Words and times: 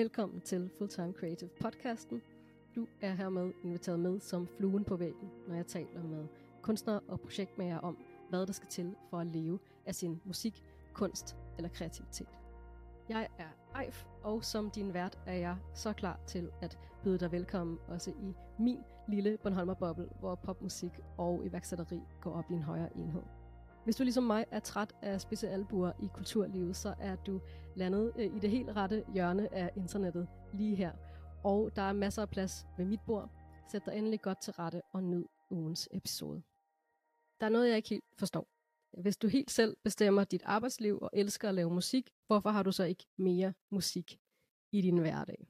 Velkommen 0.00 0.40
til 0.40 0.70
Fulltime 0.78 1.12
Creative 1.12 1.50
podcasten. 1.60 2.22
Du 2.76 2.86
er 3.00 3.14
hermed 3.14 3.52
inviteret 3.64 4.00
med 4.00 4.20
som 4.20 4.46
fluen 4.46 4.84
på 4.84 4.96
væggen, 4.96 5.30
når 5.48 5.54
jeg 5.54 5.66
taler 5.66 6.02
med 6.02 6.26
kunstnere 6.62 7.00
og 7.08 7.20
projektmager 7.20 7.78
om, 7.78 7.98
hvad 8.30 8.46
der 8.46 8.52
skal 8.52 8.68
til 8.68 8.94
for 9.10 9.18
at 9.18 9.26
leve 9.26 9.58
af 9.86 9.94
sin 9.94 10.20
musik, 10.24 10.64
kunst 10.94 11.36
eller 11.56 11.68
kreativitet. 11.68 12.28
Jeg 13.08 13.28
er 13.38 13.80
Eif, 13.80 14.04
og 14.22 14.44
som 14.44 14.70
din 14.70 14.94
vært 14.94 15.18
er 15.26 15.34
jeg 15.36 15.56
så 15.74 15.92
klar 15.92 16.20
til 16.26 16.50
at 16.62 16.78
byde 17.04 17.18
dig 17.18 17.32
velkommen 17.32 17.78
også 17.88 18.10
i 18.10 18.34
min 18.58 18.80
lille 19.08 19.38
Bornholmer-boble, 19.42 20.08
hvor 20.20 20.34
popmusik 20.34 20.92
og 21.18 21.46
iværksætteri 21.46 22.00
går 22.20 22.32
op 22.32 22.50
i 22.50 22.54
en 22.54 22.62
højere 22.62 22.96
enhed. 22.96 23.22
Hvis 23.84 23.96
du 23.96 24.02
ligesom 24.02 24.24
mig 24.24 24.46
er 24.50 24.60
træt 24.60 24.96
af 25.02 25.20
spidse 25.20 25.48
albuer 25.48 25.92
i 26.02 26.08
kulturlivet, 26.14 26.76
så 26.76 26.94
er 26.98 27.16
du 27.16 27.40
landet 27.76 28.12
øh, 28.16 28.36
i 28.36 28.38
det 28.38 28.50
helt 28.50 28.68
rette 28.76 29.04
hjørne 29.14 29.54
af 29.54 29.70
internettet 29.76 30.28
lige 30.52 30.76
her. 30.76 30.92
Og 31.44 31.76
der 31.76 31.82
er 31.82 31.92
masser 31.92 32.22
af 32.22 32.30
plads 32.30 32.66
ved 32.78 32.84
mit 32.84 33.00
bord. 33.06 33.30
Sæt 33.68 33.86
dig 33.86 33.96
endelig 33.96 34.20
godt 34.20 34.42
til 34.42 34.52
rette 34.52 34.82
og 34.92 35.04
nyd 35.04 35.24
ugens 35.50 35.88
episode. 35.92 36.42
Der 37.40 37.46
er 37.46 37.50
noget, 37.50 37.68
jeg 37.68 37.76
ikke 37.76 37.88
helt 37.88 38.04
forstår. 38.18 38.48
Hvis 39.00 39.16
du 39.16 39.28
helt 39.28 39.50
selv 39.50 39.76
bestemmer 39.84 40.24
dit 40.24 40.42
arbejdsliv 40.44 40.98
og 41.02 41.10
elsker 41.12 41.48
at 41.48 41.54
lave 41.54 41.70
musik, 41.70 42.10
hvorfor 42.26 42.50
har 42.50 42.62
du 42.62 42.72
så 42.72 42.84
ikke 42.84 43.06
mere 43.16 43.54
musik 43.70 44.20
i 44.72 44.80
din 44.80 44.98
hverdag? 44.98 45.46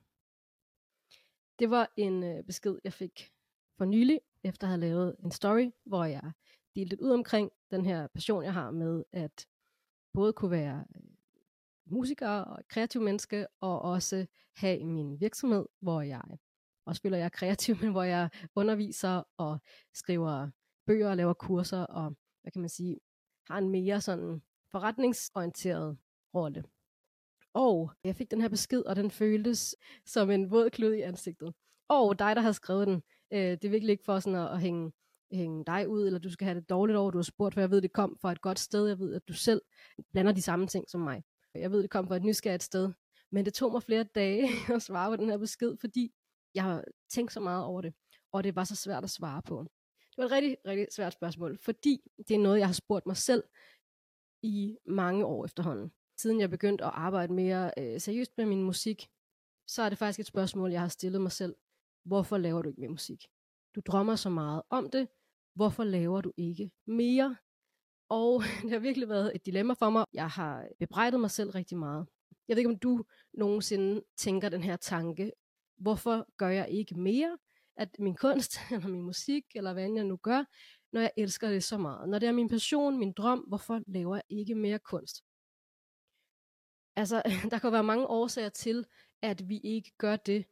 Det 1.58 1.70
var 1.70 1.92
en 1.96 2.22
øh, 2.22 2.44
besked, 2.44 2.78
jeg 2.84 2.92
fik 2.92 3.32
for 3.78 3.84
nylig, 3.84 4.20
efter 4.44 4.66
at 4.66 4.70
have 4.70 4.80
lavet 4.80 5.16
en 5.24 5.30
story, 5.30 5.70
hvor 5.84 6.04
jeg 6.04 6.32
dele 6.74 6.88
lidt 6.88 7.00
ud 7.00 7.10
omkring 7.10 7.50
den 7.70 7.84
her 7.84 8.06
passion, 8.06 8.44
jeg 8.44 8.52
har 8.52 8.70
med 8.70 9.04
at 9.12 9.46
både 10.12 10.32
kunne 10.32 10.50
være 10.50 10.84
øh, 10.96 11.02
musiker 11.86 12.28
og 12.28 12.62
kreativ 12.68 13.00
menneske, 13.02 13.46
og 13.60 13.82
også 13.82 14.26
have 14.56 14.84
min 14.84 15.20
virksomhed, 15.20 15.66
hvor 15.80 16.00
jeg 16.00 16.22
også 16.86 17.02
føler, 17.02 17.16
jeg 17.16 17.24
er 17.24 17.28
kreativ, 17.28 17.76
men 17.82 17.90
hvor 17.90 18.02
jeg 18.02 18.30
underviser 18.54 19.22
og 19.36 19.58
skriver 19.94 20.50
bøger 20.86 21.10
og 21.10 21.16
laver 21.16 21.32
kurser, 21.32 21.82
og 21.82 22.16
hvad 22.42 22.52
kan 22.52 22.60
man 22.60 22.68
sige, 22.68 22.98
har 23.46 23.58
en 23.58 23.70
mere 23.70 24.00
sådan 24.00 24.42
forretningsorienteret 24.70 25.98
rolle. 26.34 26.64
Og 27.54 27.92
jeg 28.04 28.16
fik 28.16 28.30
den 28.30 28.40
her 28.40 28.48
besked, 28.48 28.82
og 28.82 28.96
den 28.96 29.10
føltes 29.10 29.76
som 30.06 30.30
en 30.30 30.50
våd 30.50 30.70
klud 30.70 30.92
i 30.92 31.00
ansigtet. 31.00 31.54
Og 31.88 32.18
dig, 32.18 32.36
der 32.36 32.42
har 32.42 32.52
skrevet 32.52 32.86
den, 32.86 33.02
øh, 33.32 33.50
det 33.50 33.64
er 33.64 33.70
virkelig 33.70 33.92
ikke 33.92 34.04
for 34.04 34.18
sådan 34.18 34.38
at, 34.38 34.52
at 34.52 34.60
hænge, 34.60 34.92
hænge 35.32 35.64
dig 35.64 35.88
ud, 35.88 36.06
eller 36.06 36.18
du 36.18 36.30
skal 36.30 36.44
have 36.44 36.60
det 36.60 36.70
dårligt 36.70 36.96
over, 36.96 37.10
du 37.10 37.18
har 37.18 37.22
spurgt, 37.22 37.54
for 37.54 37.60
jeg 37.60 37.70
ved, 37.70 37.82
det 37.82 37.92
kom 37.92 38.18
fra 38.20 38.32
et 38.32 38.40
godt 38.40 38.58
sted. 38.58 38.86
Jeg 38.86 38.98
ved, 38.98 39.14
at 39.14 39.28
du 39.28 39.32
selv 39.32 39.62
blander 40.12 40.32
de 40.32 40.42
samme 40.42 40.66
ting 40.66 40.90
som 40.90 41.00
mig. 41.00 41.22
Jeg 41.54 41.72
ved, 41.72 41.82
det 41.82 41.90
kom 41.90 42.08
fra 42.08 42.16
et 42.16 42.24
nysgerrigt 42.24 42.62
sted. 42.62 42.92
Men 43.32 43.44
det 43.44 43.54
tog 43.54 43.72
mig 43.72 43.82
flere 43.82 44.04
dage 44.04 44.48
at 44.74 44.82
svare 44.82 45.10
på 45.10 45.16
den 45.16 45.30
her 45.30 45.38
besked, 45.38 45.76
fordi 45.80 46.12
jeg 46.54 46.64
har 46.64 46.84
tænkt 47.08 47.32
så 47.32 47.40
meget 47.40 47.64
over 47.64 47.80
det, 47.80 47.94
og 48.32 48.44
det 48.44 48.56
var 48.56 48.64
så 48.64 48.76
svært 48.76 49.04
at 49.04 49.10
svare 49.10 49.42
på. 49.42 49.64
Det 49.98 50.18
var 50.18 50.24
et 50.24 50.30
rigtig, 50.30 50.56
rigtig 50.66 50.86
svært 50.92 51.12
spørgsmål, 51.12 51.58
fordi 51.58 52.10
det 52.28 52.34
er 52.34 52.38
noget, 52.38 52.58
jeg 52.58 52.68
har 52.68 52.72
spurgt 52.72 53.06
mig 53.06 53.16
selv 53.16 53.44
i 54.42 54.76
mange 54.86 55.24
år 55.24 55.44
efterhånden. 55.44 55.92
Siden 56.18 56.40
jeg 56.40 56.50
begyndte 56.50 56.84
at 56.84 56.90
arbejde 56.94 57.32
mere 57.32 57.70
øh, 57.78 58.00
seriøst 58.00 58.32
med 58.36 58.46
min 58.46 58.62
musik, 58.62 59.08
så 59.66 59.82
er 59.82 59.88
det 59.88 59.98
faktisk 59.98 60.20
et 60.20 60.26
spørgsmål, 60.26 60.70
jeg 60.70 60.80
har 60.80 60.88
stillet 60.88 61.20
mig 61.20 61.32
selv. 61.32 61.54
Hvorfor 62.04 62.38
laver 62.38 62.62
du 62.62 62.68
ikke 62.68 62.80
mere 62.80 62.90
musik? 62.90 63.26
Du 63.74 63.80
drømmer 63.86 64.16
så 64.16 64.30
meget 64.30 64.62
om 64.70 64.90
det. 64.90 65.08
Hvorfor 65.60 65.84
laver 65.84 66.20
du 66.20 66.32
ikke 66.36 66.70
mere? 66.86 67.36
Og 68.08 68.42
det 68.62 68.70
har 68.70 68.78
virkelig 68.78 69.08
været 69.08 69.32
et 69.34 69.46
dilemma 69.46 69.72
for 69.72 69.90
mig. 69.90 70.04
Jeg 70.12 70.28
har 70.28 70.68
bebrejdet 70.78 71.20
mig 71.20 71.30
selv 71.30 71.50
rigtig 71.50 71.78
meget. 71.78 72.06
Jeg 72.48 72.56
ved 72.56 72.60
ikke, 72.60 72.70
om 72.70 72.78
du 72.78 73.04
nogensinde 73.32 74.02
tænker 74.16 74.48
den 74.48 74.62
her 74.62 74.76
tanke. 74.76 75.32
Hvorfor 75.76 76.26
gør 76.36 76.48
jeg 76.48 76.70
ikke 76.70 76.94
mere? 77.00 77.38
At 77.76 77.88
min 77.98 78.16
kunst, 78.16 78.56
eller 78.72 78.88
min 78.88 79.02
musik, 79.02 79.44
eller 79.54 79.72
hvad 79.72 79.82
jeg 79.82 80.04
nu 80.04 80.16
gør, 80.16 80.44
når 80.92 81.00
jeg 81.00 81.12
elsker 81.16 81.48
det 81.48 81.64
så 81.64 81.78
meget. 81.78 82.08
Når 82.08 82.18
det 82.18 82.28
er 82.28 82.32
min 82.32 82.48
passion, 82.48 82.98
min 82.98 83.12
drøm, 83.12 83.38
hvorfor 83.38 83.80
laver 83.86 84.16
jeg 84.16 84.24
ikke 84.28 84.54
mere 84.54 84.78
kunst? 84.78 85.24
Altså, 86.96 87.22
der 87.50 87.58
kan 87.58 87.72
være 87.72 87.84
mange 87.84 88.06
årsager 88.06 88.48
til, 88.48 88.86
at 89.22 89.48
vi 89.48 89.60
ikke 89.64 89.92
gør 89.98 90.16
det. 90.16 90.46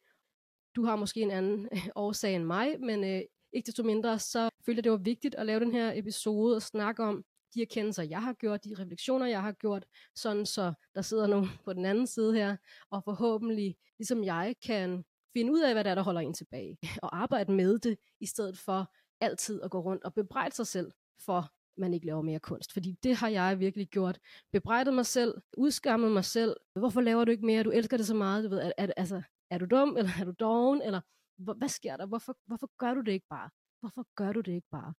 Du 0.76 0.84
har 0.84 0.96
måske 0.96 1.20
en 1.20 1.30
anden 1.30 1.69
årsag 1.94 2.34
end 2.34 2.44
mig, 2.44 2.80
men 2.80 3.04
øh, 3.04 3.22
ikke 3.53 3.66
desto 3.66 3.82
mindre, 3.82 4.19
så 4.19 4.50
følte 4.66 4.78
jeg, 4.78 4.84
det 4.84 4.92
var 4.92 4.98
vigtigt 4.98 5.34
at 5.34 5.47
lave 5.47 5.60
den 5.60 5.72
her 5.72 5.92
episode 5.94 6.56
og 6.56 6.62
snakke 6.62 7.03
om 7.03 7.25
de 7.54 7.62
erkendelser, 7.62 8.03
jeg 8.03 8.22
har 8.22 8.32
gjort, 8.32 8.64
de 8.64 8.75
refleksioner, 8.78 9.26
jeg 9.26 9.42
har 9.42 9.53
gjort, 9.53 9.84
sådan 10.14 10.47
så 10.47 10.72
der 10.94 11.03
sidder 11.03 11.26
nogen 11.26 11.48
på 11.64 11.72
den 11.72 11.84
anden 11.84 12.06
side 12.06 12.34
her, 12.34 12.56
og 12.91 13.04
forhåbentlig, 13.04 13.76
ligesom 13.98 14.25
jeg, 14.25 14.54
kan 14.66 15.04
finde 15.37 15.53
ud 15.53 15.60
af, 15.60 15.75
hvad 15.75 15.84
der 15.84 15.91
er, 15.91 15.94
der 15.94 16.03
holder 16.03 16.20
en 16.20 16.34
tilbage, 16.34 16.78
og 17.03 17.16
arbejde 17.16 17.53
med 17.53 17.78
det, 17.78 17.98
i 18.20 18.26
stedet 18.26 18.58
for 18.58 18.94
altid 19.20 19.62
at 19.62 19.70
gå 19.70 19.81
rundt 19.81 20.04
og 20.04 20.14
bebrejde 20.14 20.54
sig 20.54 20.66
selv 20.66 20.91
for, 21.25 21.53
man 21.81 21.94
ikke 21.94 22.06
laver 22.06 22.22
mere 22.22 22.41
kunst. 22.41 22.72
Fordi 22.72 22.97
det 23.03 23.16
har 23.16 23.28
jeg 23.28 23.60
virkelig 23.60 23.88
gjort. 23.88 24.19
Bebrejdet 24.53 24.94
mig 24.94 25.06
selv, 25.06 25.34
udskammet 25.56 26.12
mig 26.12 26.25
selv. 26.25 26.56
Hvorfor 26.76 27.00
laver 27.00 27.25
du 27.25 27.31
ikke 27.31 27.47
mere? 27.47 27.62
Du 27.62 27.70
elsker 27.70 27.97
det 27.97 28.06
så 28.06 28.14
meget. 28.14 28.44
Du 28.44 28.48
ved, 28.48 28.58
er, 28.58 28.72
er, 28.78 28.87
altså, 28.97 29.22
er 29.50 29.58
du 29.58 29.64
dum, 29.64 29.97
eller 29.97 30.10
er 30.20 30.25
du 30.25 30.32
doven, 30.41 30.82
eller 30.82 31.00
hvad 31.38 31.69
sker 31.69 31.97
der? 31.97 32.06
Hvorfor, 32.06 32.38
hvorfor 32.47 32.71
gør 32.76 32.94
du 32.94 33.00
det 33.00 33.12
ikke 33.12 33.26
bare? 33.31 33.50
Hvorfor 33.81 34.06
gør 34.15 34.32
du 34.32 34.41
det 34.41 34.53
ikke 34.53 34.69
bare? 34.71 34.94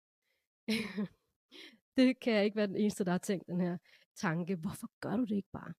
det 1.97 2.19
kan 2.19 2.33
jeg 2.33 2.45
ikke 2.45 2.57
være 2.57 2.67
den 2.67 2.75
eneste, 2.75 3.05
der 3.05 3.11
har 3.11 3.17
tænkt 3.17 3.47
den 3.47 3.61
her 3.61 3.77
tanke. 4.15 4.55
Hvorfor 4.55 4.89
gør 4.99 5.17
du 5.17 5.23
det 5.23 5.35
ikke 5.35 5.51
bare? 5.53 5.73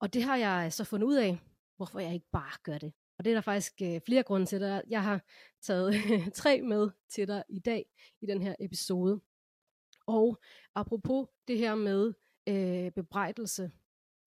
Og 0.00 0.14
det 0.14 0.22
har 0.22 0.36
jeg 0.36 0.72
så 0.72 0.84
fundet 0.84 1.06
ud 1.06 1.16
af, 1.16 1.38
hvorfor 1.76 2.00
jeg 2.00 2.14
ikke 2.14 2.28
bare 2.32 2.58
gør 2.62 2.78
det. 2.78 2.92
Og 3.18 3.24
det 3.24 3.30
er 3.30 3.34
der 3.34 3.40
faktisk 3.40 3.72
øh, 3.82 4.00
flere 4.06 4.22
grunde 4.22 4.46
til. 4.46 4.62
at 4.62 4.84
Jeg 4.88 5.02
har 5.02 5.20
taget 5.62 5.94
tre 6.40 6.62
med 6.62 6.90
til 7.08 7.28
dig 7.28 7.44
i 7.48 7.58
dag 7.58 7.86
i 8.20 8.26
den 8.26 8.42
her 8.42 8.54
episode. 8.60 9.20
Og 10.06 10.40
apropos 10.74 11.28
det 11.48 11.58
her 11.58 11.74
med 11.74 12.14
øh, 12.48 12.92
bebrejdelse, 12.92 13.70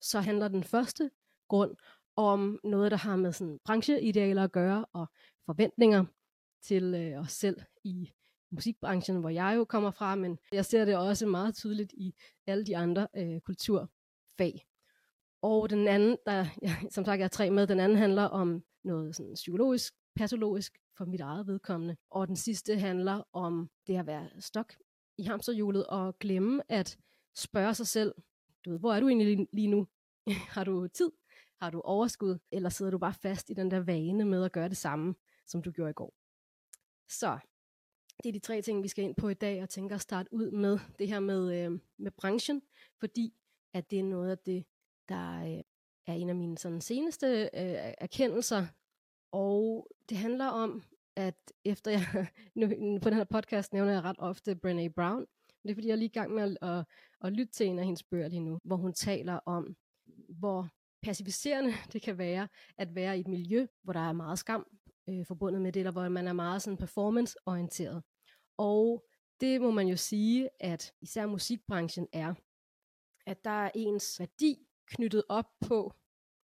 så 0.02 0.20
handler 0.20 0.48
den 0.48 0.64
første 0.64 1.12
grund 1.48 1.76
om 2.30 2.60
noget, 2.64 2.92
der 2.92 2.98
har 2.98 3.16
med 3.16 3.32
sådan 3.32 3.60
brancheidealer 3.66 4.44
at 4.44 4.52
gøre, 4.52 4.86
og 4.94 5.08
forventninger 5.46 6.06
til 6.62 6.94
øh, 6.94 7.20
os 7.20 7.32
selv 7.32 7.62
i 7.84 8.12
musikbranchen, 8.52 9.20
hvor 9.20 9.30
jeg 9.30 9.54
jo 9.58 9.66
kommer 9.66 9.92
fra, 9.92 10.16
men 10.16 10.38
jeg 10.52 10.66
ser 10.66 10.86
det 10.86 10.98
også 10.98 11.26
meget 11.26 11.56
tydeligt 11.56 11.94
i 11.94 12.14
alle 12.48 12.66
de 12.66 12.78
andre 12.78 13.08
øh, 13.18 13.40
kulturfag. 13.42 14.66
Og 15.42 15.70
den 15.70 15.88
anden, 15.88 16.18
der, 16.26 16.46
ja, 16.62 16.76
som 16.90 17.06
sagt, 17.06 17.20
jeg 17.20 17.26
er 17.26 17.30
tre 17.30 17.50
med, 17.50 17.68
den 17.68 17.80
anden 17.80 17.98
handler 17.98 18.24
om 18.24 18.64
noget 18.84 19.16
sådan 19.16 19.34
psykologisk, 19.34 19.94
patologisk 20.16 20.78
for 20.98 21.06
mit 21.06 21.22
eget 21.22 21.48
vedkommende. 21.48 21.98
Og 22.10 22.28
den 22.28 22.36
sidste 22.36 22.80
handler 22.80 23.24
om 23.34 23.70
det 23.88 23.98
at 23.98 24.08
være 24.08 24.30
stok 24.40 24.74
i 25.18 25.24
hamsterhjulet 25.24 25.88
og 25.88 26.20
glemme 26.20 26.62
at 26.70 26.98
spørge 27.36 27.74
sig 27.74 27.88
selv, 27.88 28.14
du 28.66 28.72
ved, 28.72 28.80
hvor 28.80 28.94
er 28.94 29.00
du 29.00 29.08
egentlig 29.08 29.48
lige 29.54 29.68
nu? 29.68 29.88
har 30.56 30.64
du 30.64 30.88
tid? 30.88 31.12
Har 31.62 31.70
du 31.70 31.82
overskud? 31.82 32.38
Eller 32.52 32.70
sidder 32.70 32.92
du 32.92 32.98
bare 32.98 33.14
fast 33.14 33.50
i 33.50 33.54
den 33.54 33.72
der 33.72 33.80
vane 33.80 34.26
med 34.26 34.46
at 34.46 34.52
gøre 34.52 34.70
det 34.70 34.78
samme, 34.78 35.16
som 35.46 35.62
du 35.62 35.72
gjorde 35.72 35.90
i 35.90 35.94
går? 35.94 36.14
Så 37.10 37.40
det 38.24 38.30
er 38.30 38.34
de 38.34 38.40
tre 38.40 38.62
ting, 38.62 38.84
vi 38.84 38.88
skal 38.88 39.04
ind 39.04 39.16
på 39.16 39.30
i 39.30 39.34
dag, 39.34 39.64
og 39.64 39.70
tænker 39.70 39.96
at 39.96 40.02
starte 40.02 40.34
ud 40.34 40.52
med 40.52 40.80
det 41.00 41.08
her 41.08 41.20
med, 41.20 41.66
øh, 41.66 41.80
med 41.98 42.12
branchen, 42.12 42.62
fordi 43.00 43.34
at 43.74 43.92
det 43.92 44.00
er 44.00 44.04
noget 44.04 44.32
af 44.32 44.38
det, 44.38 44.66
der 45.10 45.42
øh, 45.42 45.64
er 46.08 46.14
en 46.14 46.30
af 46.30 46.36
mine 46.36 46.58
sådan, 46.58 46.82
seneste 46.82 47.28
øh, 47.28 47.94
erkendelser, 47.98 48.66
og 49.32 49.88
det 50.10 50.18
handler 50.18 50.48
om, 50.48 50.84
at 51.16 51.52
efter 51.66 51.92
jeg, 51.92 52.28
nu, 52.56 52.68
på 53.02 53.10
den 53.10 53.18
her 53.18 53.24
podcast 53.24 53.74
nævner 53.74 53.92
jeg 53.92 54.04
ret 54.04 54.20
ofte 54.20 54.52
Brené 54.66 54.88
Brown, 54.96 55.26
det 55.64 55.70
er 55.70 55.74
fordi, 55.74 55.88
jeg 55.88 55.94
er 55.94 55.98
lige 55.98 56.10
i 56.10 56.20
gang 56.20 56.34
med 56.34 56.44
at, 56.44 56.70
at, 56.70 56.86
at 57.22 57.34
lytte 57.34 57.54
til 57.54 57.68
en 57.68 57.80
af 57.80 57.86
hendes 57.86 58.04
bøger 58.04 58.28
lige 58.28 58.40
nu, 58.40 58.60
hvor 58.64 58.76
hun 58.76 58.94
taler 58.94 59.40
om, 59.46 59.76
hvor 60.30 60.70
pacificerende 61.04 61.74
det 61.94 62.02
kan 62.02 62.18
være 62.18 62.48
at 62.78 62.96
være 62.96 63.18
i 63.18 63.20
et 63.20 63.28
miljø, 63.28 63.68
hvor 63.84 63.94
der 63.94 64.00
er 64.00 64.14
meget 64.14 64.40
skam 64.40 64.68
øh, 65.10 65.26
forbundet 65.26 65.62
med 65.62 65.72
det, 65.72 65.80
eller 65.80 65.92
hvor 65.92 66.10
man 66.10 66.28
er 66.28 66.34
meget 66.34 66.62
sådan 66.62 66.78
performance-orienteret. 66.78 68.04
Og 68.58 69.06
det 69.42 69.62
må 69.62 69.72
man 69.72 69.88
jo 69.88 69.98
sige, 69.98 70.50
at 70.60 70.94
især 71.02 71.26
musikbranchen 71.26 72.08
er, 72.14 72.34
at 73.26 73.44
der 73.44 73.66
er 73.66 73.72
ens 73.76 74.20
værdi 74.20 74.68
knyttet 74.88 75.24
op 75.30 75.46
på, 75.68 75.94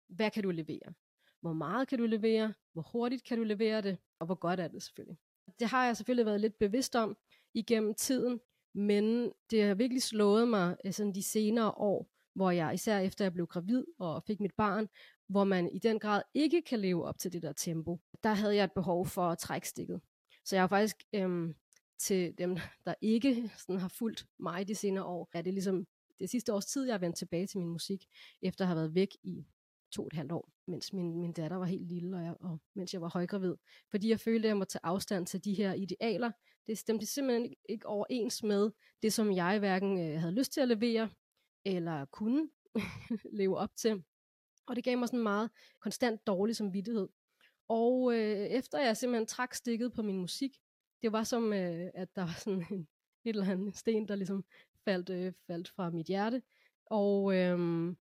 hvad 0.10 0.32
kan 0.32 0.44
du 0.44 0.52
levere? 0.52 0.94
Hvor 1.42 1.54
meget 1.54 1.88
kan 1.88 2.00
du 2.00 2.06
levere? 2.06 2.54
Hvor 2.74 2.82
hurtigt 2.92 3.24
kan 3.24 3.38
du 3.38 3.44
levere 3.44 3.82
det? 3.82 3.98
Og 4.20 4.26
hvor 4.26 4.36
godt 4.36 4.60
er 4.60 4.68
det 4.68 4.84
selvfølgelig? 4.84 5.18
Det 5.60 5.68
har 5.68 5.86
jeg 5.86 5.98
selvfølgelig 5.98 6.26
været 6.26 6.42
lidt 6.42 6.60
bevidst 6.60 6.96
om 6.96 7.18
igennem 7.54 7.96
tiden, 7.96 8.40
men 8.74 9.32
det 9.52 9.64
har 9.64 9.76
virkelig 9.76 10.04
slået 10.04 10.48
mig 10.48 10.78
øh, 10.86 10.94
sådan 10.94 11.16
de 11.16 11.24
senere 11.24 11.72
år, 11.72 12.13
hvor 12.36 12.52
jeg 12.52 12.74
især 12.74 13.00
efter 13.00 13.26
jeg 13.26 13.34
blev 13.34 13.48
gravid 13.48 13.84
og 14.00 14.24
fik 14.24 14.40
mit 14.40 14.54
barn, 14.58 14.88
hvor 15.28 15.44
man 15.44 15.70
i 15.70 15.80
den 15.80 16.00
grad 16.00 16.22
ikke 16.34 16.62
kan 16.62 16.80
leve 16.80 17.06
op 17.06 17.20
til 17.20 17.34
det 17.34 17.42
der 17.42 17.54
tempo. 17.54 18.00
Der 18.24 18.34
havde 18.34 18.56
jeg 18.56 18.64
et 18.64 18.72
behov 18.72 19.06
for 19.06 19.30
at 19.30 19.38
trække 19.38 19.70
stikket. 19.70 20.02
Så 20.46 20.56
jeg 20.56 20.64
har 20.64 20.68
faktisk 20.68 20.96
øhm, 21.14 21.54
til 22.00 22.38
dem, 22.38 22.58
der 22.86 22.94
ikke 23.02 23.52
sådan 23.58 23.80
har 23.80 23.88
fulgt 23.88 24.26
mig 24.40 24.68
de 24.68 24.76
senere 24.76 25.04
år, 25.04 25.30
er 25.34 25.42
det 25.42 25.54
ligesom 25.54 25.88
det 26.20 26.30
sidste 26.30 26.54
års 26.54 26.66
tid, 26.66 26.86
jeg 26.86 26.94
har 26.94 27.00
vendt 27.00 27.18
tilbage 27.18 27.48
til 27.48 27.60
min 27.60 27.70
musik, 27.70 28.06
efter 28.42 28.64
at 28.66 28.68
have 28.68 28.78
været 28.78 28.96
væk 28.96 29.10
i 29.24 29.46
to 29.92 30.02
og 30.02 30.08
et 30.08 30.14
halvt 30.14 30.32
år, 30.32 30.52
mens 30.68 30.94
min, 30.94 31.20
min 31.20 31.34
datter 31.34 31.58
var 31.58 31.66
helt 31.66 31.88
lille, 31.88 32.18
og, 32.18 32.24
jeg, 32.24 32.36
og 32.40 32.60
mens 32.76 32.94
jeg 32.94 33.02
var 33.02 33.10
højgravid. 33.14 33.56
Fordi 33.92 34.10
jeg 34.10 34.20
følte, 34.20 34.48
at 34.48 34.50
jeg 34.50 34.58
måtte 34.58 34.72
tage 34.72 34.86
afstand 34.86 35.28
til 35.28 35.46
de 35.46 35.54
her 35.54 35.74
idealer. 35.74 36.32
Det 36.68 36.78
stemte 36.78 37.06
simpelthen 37.06 37.54
ikke 37.70 37.88
overens 37.88 38.44
med 38.44 38.72
det, 39.02 39.14
som 39.14 39.32
jeg 39.32 39.60
hverken 39.60 40.00
øh, 40.00 40.20
havde 40.20 40.34
lyst 40.34 40.54
til 40.54 40.62
at 40.62 40.68
levere, 40.68 41.10
eller 41.66 42.06
kunne 42.06 42.50
leve 43.40 43.58
op 43.58 43.76
til. 43.76 44.04
Og 44.66 44.76
det 44.76 44.84
gav 44.84 44.98
mig 44.98 45.08
sådan 45.08 45.20
en 45.20 45.24
meget 45.24 45.50
konstant 45.80 46.28
dårlig 46.28 46.56
samvittighed. 46.56 47.08
Og 47.68 48.14
øh, 48.14 48.48
efter 48.48 48.80
jeg 48.80 48.98
simpelthen 48.98 49.28
trak 49.28 49.54
stikket 49.54 49.94
på 49.94 50.02
min 50.02 50.18
musik, 50.18 50.58
det 51.02 51.12
var 51.12 51.24
som, 51.24 51.54
øh, 51.54 51.90
at 51.94 52.16
der 52.16 52.22
var 52.22 52.40
sådan 52.40 52.66
en, 52.72 52.88
et 53.26 53.36
eller 53.36 53.52
andet 53.52 53.78
sten, 53.78 54.08
der 54.08 54.16
ligesom 54.16 54.46
faldt, 54.86 55.10
øh, 55.10 55.34
faldt 55.48 55.70
fra 55.70 55.90
mit 55.90 56.08
hjerte. 56.08 56.42
Og, 56.86 57.36
øh, 57.36 57.96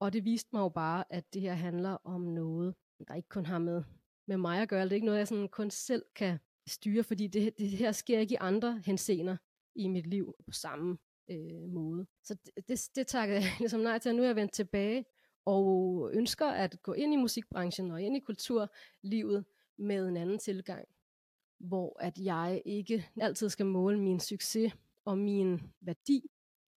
og 0.00 0.12
det 0.12 0.24
viste 0.24 0.50
mig 0.52 0.60
jo 0.60 0.68
bare, 0.68 1.04
at 1.10 1.34
det 1.34 1.42
her 1.42 1.54
handler 1.54 1.96
om 2.04 2.20
noget, 2.20 2.74
der 3.08 3.14
ikke 3.14 3.28
kun 3.28 3.46
har 3.46 3.58
med, 3.58 3.82
med 4.26 4.36
mig 4.36 4.62
at 4.62 4.68
gøre. 4.68 4.84
Det 4.84 4.90
er 4.90 4.94
ikke 4.94 5.06
noget, 5.06 5.18
jeg 5.18 5.28
sådan 5.28 5.48
kun 5.48 5.70
selv 5.70 6.04
kan 6.14 6.38
styre, 6.66 7.02
fordi 7.02 7.26
det, 7.26 7.58
det 7.58 7.68
her 7.68 7.92
sker 7.92 8.18
ikke 8.18 8.32
i 8.32 8.38
andre 8.40 8.82
hensener 8.86 9.36
i 9.74 9.88
mit 9.88 10.06
liv 10.06 10.34
på 10.46 10.52
samme 10.52 10.98
øh, 11.30 11.68
måde. 11.68 12.06
Så 12.22 12.34
det, 12.34 12.68
det, 12.68 12.88
det 12.94 13.06
takker 13.06 13.34
jeg 13.34 13.44
ligesom 13.60 13.80
nej 13.80 13.98
til, 13.98 14.16
nu 14.16 14.22
er 14.22 14.26
jeg 14.26 14.36
vendt 14.36 14.52
tilbage 14.52 15.04
og 15.44 16.10
ønsker 16.14 16.46
at 16.46 16.82
gå 16.82 16.92
ind 16.92 17.14
i 17.14 17.16
musikbranchen 17.16 17.90
og 17.90 18.02
ind 18.02 18.16
i 18.16 18.20
kulturlivet 18.20 19.44
med 19.78 20.08
en 20.08 20.16
anden 20.16 20.38
tilgang, 20.38 20.88
hvor 21.58 21.96
at 22.00 22.18
jeg 22.18 22.62
ikke 22.64 23.06
altid 23.20 23.48
skal 23.48 23.66
måle 23.66 24.00
min 24.00 24.20
succes 24.20 24.72
og 25.04 25.18
min 25.18 25.60
værdi 25.80 26.30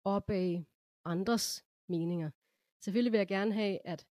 op 0.03 0.29
af 0.29 0.65
andres 1.05 1.65
meninger. 1.89 2.31
Selvfølgelig 2.83 3.11
vil 3.11 3.17
jeg 3.17 3.27
gerne 3.27 3.53
have, 3.53 3.79
at 3.85 4.05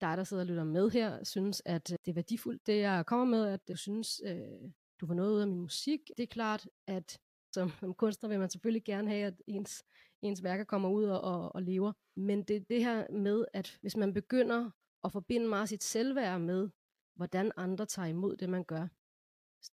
dig, 0.00 0.16
der 0.16 0.24
sidder 0.24 0.42
og 0.42 0.46
lytter 0.46 0.64
med 0.64 0.90
her, 0.90 1.24
synes, 1.24 1.62
at 1.64 1.92
øh, 1.92 1.98
det 2.04 2.10
er 2.10 2.14
værdifuldt, 2.14 2.66
det 2.66 2.78
jeg 2.78 3.06
kommer 3.06 3.26
med, 3.26 3.46
at 3.46 3.68
du 3.68 3.76
synes, 3.76 4.22
øh, 4.24 4.70
du 5.00 5.06
får 5.06 5.14
noget 5.14 5.34
ud 5.34 5.40
af 5.40 5.48
min 5.48 5.60
musik. 5.60 6.00
Det 6.16 6.22
er 6.22 6.26
klart, 6.26 6.68
at 6.86 7.18
som, 7.52 7.70
som 7.80 7.94
kunstner 7.94 8.28
vil 8.28 8.38
man 8.38 8.50
selvfølgelig 8.50 8.84
gerne 8.84 9.10
have, 9.10 9.26
at 9.26 9.42
ens, 9.46 9.84
ens 10.22 10.42
værker 10.42 10.64
kommer 10.64 10.88
ud 10.88 11.04
og, 11.04 11.20
og, 11.20 11.54
og 11.54 11.62
lever. 11.62 11.92
Men 12.16 12.42
det 12.42 12.56
er 12.56 12.60
det 12.60 12.84
her 12.84 13.10
med, 13.10 13.44
at 13.52 13.78
hvis 13.80 13.96
man 13.96 14.14
begynder 14.14 14.70
at 15.04 15.12
forbinde 15.12 15.48
meget 15.48 15.68
sit 15.68 15.82
selvværd 15.82 16.40
med, 16.40 16.68
hvordan 17.14 17.52
andre 17.56 17.86
tager 17.86 18.08
imod 18.08 18.36
det, 18.36 18.48
man 18.48 18.64
gør, 18.64 18.88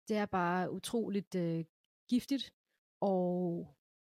det 0.07 0.17
er 0.17 0.25
bare 0.25 0.71
utroligt 0.71 1.35
øh, 1.35 1.65
giftigt, 2.09 2.53
og, 3.01 3.67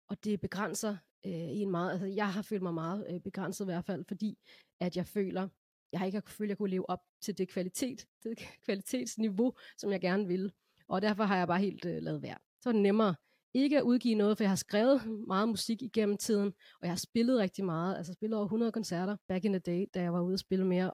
og 0.07 0.23
det 0.23 0.41
begrænser 0.41 0.97
øh, 1.25 1.31
en 1.33 1.71
meget, 1.71 1.91
altså 1.91 2.05
jeg 2.05 2.33
har 2.33 2.41
følt 2.41 2.61
mig 2.61 2.73
meget 2.73 3.07
øh, 3.09 3.19
begrænset 3.19 3.65
i 3.65 3.67
hvert 3.67 3.85
fald, 3.85 4.05
fordi 4.05 4.37
at 4.79 4.97
jeg 4.97 5.07
føler, 5.07 5.49
jeg 5.91 5.99
har 5.99 6.05
ikke 6.05 6.21
følt, 6.31 6.47
at 6.47 6.49
jeg 6.49 6.57
kunne 6.57 6.69
leve 6.69 6.89
op 6.89 7.03
til 7.21 7.37
det 7.37 7.49
kvalitet, 7.49 8.07
det 8.23 8.39
kvalitetsniveau, 8.65 9.53
som 9.77 9.91
jeg 9.91 10.01
gerne 10.01 10.27
ville. 10.27 10.51
Og 10.87 11.01
derfor 11.01 11.23
har 11.23 11.37
jeg 11.37 11.47
bare 11.47 11.59
helt 11.59 11.85
øh, 11.85 12.01
lavet 12.01 12.21
værd. 12.21 12.41
Så 12.61 12.69
er 12.69 12.73
det 12.73 12.81
nemmere 12.81 13.15
ikke 13.55 13.77
at 13.77 13.83
udgive 13.83 14.15
noget, 14.15 14.37
for 14.37 14.43
jeg 14.43 14.51
har 14.51 14.55
skrevet 14.55 15.01
meget 15.27 15.49
musik 15.49 15.81
igennem 15.81 16.17
tiden, 16.17 16.47
og 16.47 16.81
jeg 16.81 16.91
har 16.91 16.97
spillet 16.97 17.39
rigtig 17.39 17.65
meget, 17.65 17.97
altså 17.97 18.13
spillet 18.13 18.37
over 18.37 18.45
100 18.45 18.71
koncerter 18.71 19.17
back 19.27 19.45
in 19.45 19.51
the 19.51 19.59
day, 19.59 19.85
da 19.93 20.01
jeg 20.01 20.13
var 20.13 20.21
ude 20.21 20.33
at 20.33 20.39
spille 20.39 20.65
mere. 20.65 20.91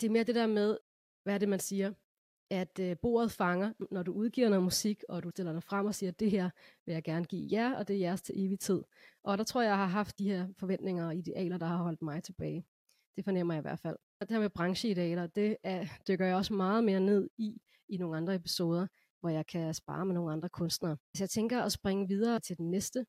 Det 0.00 0.06
er 0.06 0.10
mere 0.10 0.24
det 0.24 0.34
der 0.34 0.46
med, 0.46 0.76
hvad 1.22 1.34
er 1.34 1.38
det, 1.38 1.48
man 1.48 1.60
siger, 1.60 1.92
at 2.50 2.78
øh, 2.80 2.96
bordet 3.02 3.32
fanger, 3.32 3.72
når 3.90 4.02
du 4.02 4.12
udgiver 4.12 4.48
noget 4.48 4.62
musik, 4.62 5.02
og 5.08 5.22
du 5.22 5.30
stiller 5.30 5.52
dig 5.52 5.62
frem 5.62 5.86
og 5.86 5.94
siger, 5.94 6.10
at 6.10 6.20
det 6.20 6.30
her 6.30 6.50
vil 6.86 6.92
jeg 6.92 7.02
gerne 7.02 7.24
give 7.24 7.48
jer, 7.52 7.76
og 7.76 7.88
det 7.88 7.96
er 7.96 8.00
jeres 8.00 8.22
til 8.22 8.44
evig 8.44 8.60
tid. 8.60 8.82
Og 9.24 9.38
der 9.38 9.44
tror 9.44 9.60
jeg, 9.62 9.68
jeg 9.68 9.76
har 9.76 9.86
haft 9.86 10.18
de 10.18 10.24
her 10.24 10.48
forventninger 10.58 11.06
og 11.06 11.16
idealer, 11.16 11.58
der 11.58 11.66
har 11.66 11.76
holdt 11.76 12.02
mig 12.02 12.22
tilbage. 12.22 12.66
Det 13.16 13.24
fornemmer 13.24 13.54
jeg 13.54 13.60
i 13.60 13.62
hvert 13.62 13.78
fald. 13.78 13.96
Og 14.20 14.28
det 14.28 14.34
her 14.34 14.40
med 14.40 14.50
brancheidealer, 14.50 15.26
det 15.26 15.56
er, 15.62 15.86
dykker 16.08 16.26
jeg 16.26 16.36
også 16.36 16.54
meget 16.54 16.84
mere 16.84 17.00
ned 17.00 17.30
i, 17.38 17.60
i 17.88 17.96
nogle 17.96 18.16
andre 18.16 18.34
episoder, 18.34 18.86
hvor 19.20 19.30
jeg 19.30 19.46
kan 19.46 19.74
spare 19.74 20.06
med 20.06 20.14
nogle 20.14 20.32
andre 20.32 20.48
kunstnere. 20.48 20.96
Så 21.16 21.22
jeg 21.22 21.30
tænker 21.30 21.62
at 21.62 21.72
springe 21.72 22.08
videre 22.08 22.40
til 22.40 22.56
den 22.56 22.70
næste. 22.70 23.06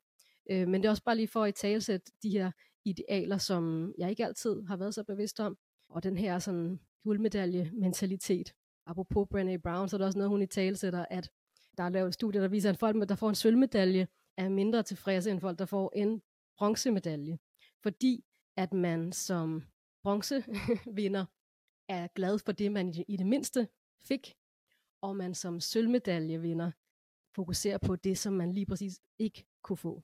Øh, 0.50 0.68
men 0.68 0.82
det 0.82 0.86
er 0.86 0.90
også 0.90 1.04
bare 1.04 1.16
lige 1.16 1.28
for 1.28 1.44
at 1.44 1.64
i 1.64 1.98
de 2.22 2.30
her 2.30 2.50
idealer, 2.84 3.38
som 3.38 3.92
jeg 3.98 4.10
ikke 4.10 4.26
altid 4.26 4.62
har 4.62 4.76
været 4.76 4.94
så 4.94 5.04
bevidst 5.04 5.40
om. 5.40 5.56
Og 5.88 6.02
den 6.02 6.16
her 6.16 6.38
sådan 6.38 6.80
guldmedalje-mentalitet. 7.04 8.54
Apropos 8.86 9.28
Brené 9.34 9.56
Brown, 9.56 9.88
så 9.88 9.96
er 9.96 9.98
der 9.98 10.06
også 10.06 10.18
noget, 10.18 10.30
hun 10.30 10.42
i 10.42 10.46
talsætter, 10.46 11.06
at 11.10 11.30
der 11.78 11.84
er 11.84 11.88
lavet 11.88 12.14
studier, 12.14 12.40
der 12.40 12.48
viser, 12.48 12.70
at 12.70 12.78
folk, 12.78 13.08
der 13.08 13.14
får 13.14 13.28
en 13.28 13.34
sølvmedalje, 13.34 14.08
er 14.36 14.48
mindre 14.48 14.82
tilfredse 14.82 15.30
end 15.30 15.40
folk, 15.40 15.58
der 15.58 15.66
får 15.66 15.92
en 15.96 16.22
bronzemedalje. 16.58 17.38
Fordi 17.82 18.24
at 18.56 18.72
man 18.72 19.12
som 19.12 19.62
bronzevinder 20.02 21.24
er 21.88 22.08
glad 22.14 22.38
for 22.38 22.52
det, 22.52 22.72
man 22.72 22.94
i 23.08 23.16
det 23.16 23.26
mindste 23.26 23.68
fik, 24.04 24.34
og 25.02 25.16
man 25.16 25.34
som 25.34 25.60
sølvmedaljevinder 25.60 26.70
fokuserer 27.34 27.78
på 27.78 27.96
det, 27.96 28.18
som 28.18 28.32
man 28.32 28.52
lige 28.52 28.66
præcis 28.66 29.00
ikke 29.18 29.46
kunne 29.62 29.76
få. 29.76 30.02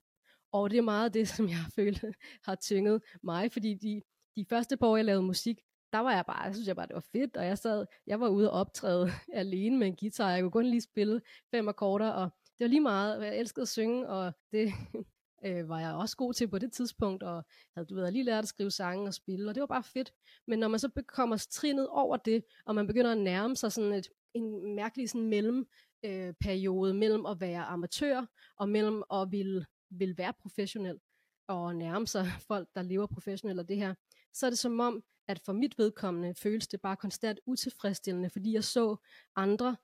Og 0.53 0.71
det 0.71 0.79
er 0.79 0.83
meget 0.83 1.15
det, 1.15 1.29
som 1.37 1.49
jeg 1.49 1.65
følte 1.75 2.15
har 2.45 2.55
tynget 2.55 3.03
mig, 3.23 3.53
fordi 3.53 3.75
de, 3.75 4.03
de 4.37 4.45
første 4.45 4.77
par 4.77 4.87
år, 4.87 4.97
jeg 4.97 5.05
lavede 5.05 5.23
musik, 5.23 5.61
der 5.93 5.99
var 5.99 6.15
jeg 6.15 6.25
bare, 6.27 6.43
jeg 6.43 6.55
synes 6.55 6.69
jeg 6.69 6.77
bare, 6.77 6.87
det 6.87 6.95
var 6.95 7.06
fedt, 7.12 7.37
og 7.37 7.47
jeg 7.47 7.59
sad, 7.59 7.87
jeg 8.06 8.21
var 8.21 8.29
ude 8.29 8.50
og 8.50 8.61
optræde 8.61 9.11
alene 9.33 9.79
med 9.79 9.87
en 9.87 9.97
guitar, 9.97 10.31
jeg 10.31 10.43
kunne 10.43 10.50
kun 10.50 10.67
lige 10.67 10.81
spille 10.81 11.21
fem 11.50 11.69
akkorder, 11.69 12.11
og 12.11 12.31
det 12.59 12.65
var 12.65 12.69
lige 12.69 12.81
meget, 12.81 13.25
jeg 13.25 13.39
elskede 13.39 13.62
at 13.62 13.69
synge, 13.69 14.09
og 14.09 14.33
det 14.53 14.73
øh, 15.47 15.69
var 15.69 15.81
jeg 15.81 15.95
også 15.95 16.17
god 16.17 16.35
til 16.35 16.49
på 16.49 16.59
det 16.59 16.73
tidspunkt, 16.73 17.23
og 17.23 17.45
havde 17.75 17.87
du 17.87 17.95
ved, 17.95 18.11
lige 18.11 18.25
lært 18.25 18.45
at 18.45 18.49
skrive 18.49 18.71
sange 18.71 19.09
og 19.09 19.15
spille, 19.15 19.50
og 19.50 19.55
det 19.55 19.61
var 19.61 19.67
bare 19.67 19.83
fedt. 19.83 20.12
Men 20.47 20.59
når 20.59 20.69
man 20.69 20.79
så 20.79 21.03
kommer 21.09 21.47
trinet 21.50 21.89
over 21.89 22.17
det, 22.17 22.45
og 22.67 22.75
man 22.75 22.87
begynder 22.87 23.12
at 23.12 23.19
nærme 23.19 23.56
sig 23.56 23.73
sådan 23.73 23.93
et, 23.93 24.09
en 24.38 24.75
mærkelig 24.75 25.11
sådan 25.11 25.29
mellem 25.29 25.69
øh, 26.05 26.35
periode 26.40 26.94
mellem 26.94 27.26
at 27.26 27.40
være 27.40 27.64
amatør 27.64 28.26
og 28.56 28.69
mellem 28.69 29.02
at 29.12 29.29
ville, 29.31 29.67
vil 29.90 30.19
være 30.19 30.32
professionel 30.40 31.00
og 31.49 31.76
nærme 31.76 32.06
sig 32.06 32.26
folk, 32.49 32.69
der 32.75 32.82
lever 32.82 33.06
professionelt 33.06 33.61
og 33.61 33.69
det 33.69 33.76
her, 33.76 33.94
så 34.32 34.46
er 34.46 34.50
det 34.50 34.58
som 34.58 34.81
om, 34.81 35.02
at 35.29 35.40
for 35.44 35.52
mit 35.52 35.79
vedkommende 35.79 36.35
føles 36.35 36.69
det 36.69 36.81
bare 36.81 36.96
konstant 36.96 37.40
utilfredsstillende, 37.46 38.31
fordi 38.31 38.52
jeg 38.52 38.64
så 38.64 38.96
andre, 39.37 39.76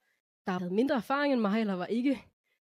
der 0.46 0.52
havde 0.52 0.74
mindre 0.74 0.94
erfaring 0.94 1.32
end 1.32 1.40
mig, 1.40 1.60
eller 1.60 1.74
var 1.74 1.86
ikke, 1.86 2.22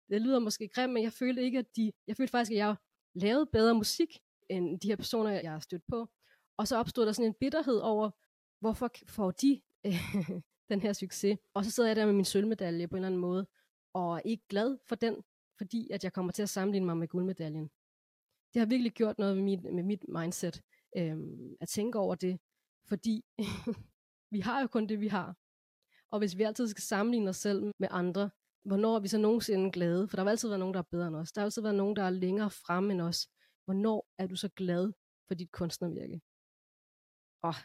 det 0.10 0.22
lyder 0.22 0.40
måske 0.40 0.68
grimt, 0.68 0.94
men 0.94 1.04
jeg 1.04 1.14
følte 1.14 1.42
ikke, 1.42 1.60
at 1.60 1.76
de, 1.76 1.92
jeg 2.08 2.18
følte 2.18 2.32
faktisk, 2.32 2.52
at 2.52 2.58
jeg 2.58 2.76
lavede 3.14 3.46
bedre 3.46 3.74
musik, 3.74 4.18
end 4.50 4.80
de 4.80 4.88
her 4.88 4.96
personer, 4.96 5.32
jeg 5.32 5.52
har 5.52 5.60
stødt 5.60 5.84
på. 5.88 6.10
Og 6.58 6.68
så 6.68 6.78
opstod 6.78 7.06
der 7.06 7.12
sådan 7.12 7.30
en 7.30 7.36
bitterhed 7.40 7.78
over, 7.78 8.12
hvorfor 8.60 8.90
får 9.08 9.32
de 9.32 9.62
den 10.72 10.82
her 10.82 10.94
succes. 10.94 11.38
Og 11.54 11.66
så 11.66 11.72
sidder 11.72 11.90
jeg 11.90 11.96
der 11.96 12.06
med 12.06 12.14
min 12.14 12.26
sølvmedalje 12.26 12.88
på 12.88 12.96
en 12.96 12.98
eller 12.98 13.08
anden 13.08 13.22
måde, 13.22 13.48
og 13.94 14.16
er 14.16 14.22
ikke 14.26 14.44
glad 14.50 14.78
for 14.90 14.96
den, 14.96 15.16
fordi 15.58 15.90
at 15.92 16.04
jeg 16.04 16.14
kommer 16.14 16.32
til 16.32 16.44
at 16.44 16.50
sammenligne 16.50 16.86
mig 16.86 16.98
med 16.98 17.08
guldmedaljen. 17.08 17.70
Det 18.54 18.60
har 18.60 18.66
virkelig 18.66 18.92
gjort 18.92 19.20
noget 19.20 19.36
med 19.36 19.44
mit, 19.44 19.64
med 19.64 19.84
mit 19.84 20.06
mindset, 20.08 20.62
øhm, 20.98 21.56
at 21.62 21.70
tænke 21.70 22.00
over 22.00 22.16
det, 22.16 22.40
fordi 22.88 23.26
vi 24.34 24.40
har 24.40 24.62
jo 24.62 24.68
kun 24.68 24.88
det, 24.88 25.00
vi 25.00 25.08
har. 25.08 25.36
Og 26.12 26.20
hvis 26.20 26.38
vi 26.38 26.44
altid 26.44 26.68
skal 26.68 26.84
sammenligne 26.84 27.30
os 27.30 27.38
selv 27.38 27.72
med 27.80 27.88
andre, 27.92 28.30
hvornår 28.64 28.96
er 28.96 29.00
vi 29.00 29.08
så 29.08 29.18
nogensinde 29.18 29.72
glade? 29.72 30.08
For 30.08 30.16
der 30.16 30.24
har 30.24 30.30
altid 30.30 30.50
været 30.50 30.60
nogen, 30.60 30.74
der 30.74 30.80
er 30.80 30.92
bedre 30.92 31.08
end 31.08 31.16
os. 31.16 31.32
Der 31.32 31.42
har 31.42 31.46
altid 31.46 31.62
været 31.62 31.76
nogen, 31.76 31.96
der 31.96 32.04
er 32.04 32.10
længere 32.10 32.50
frem 32.50 32.92
end 32.92 33.02
os. 33.02 33.28
Hvornår 33.66 34.08
er 34.18 34.28
du 34.28 34.36
så 34.36 34.50
glad 34.50 34.92
for 35.28 35.36
dit 35.36 35.52
kunstnervirke? 35.52 36.22
Åh, 37.44 37.56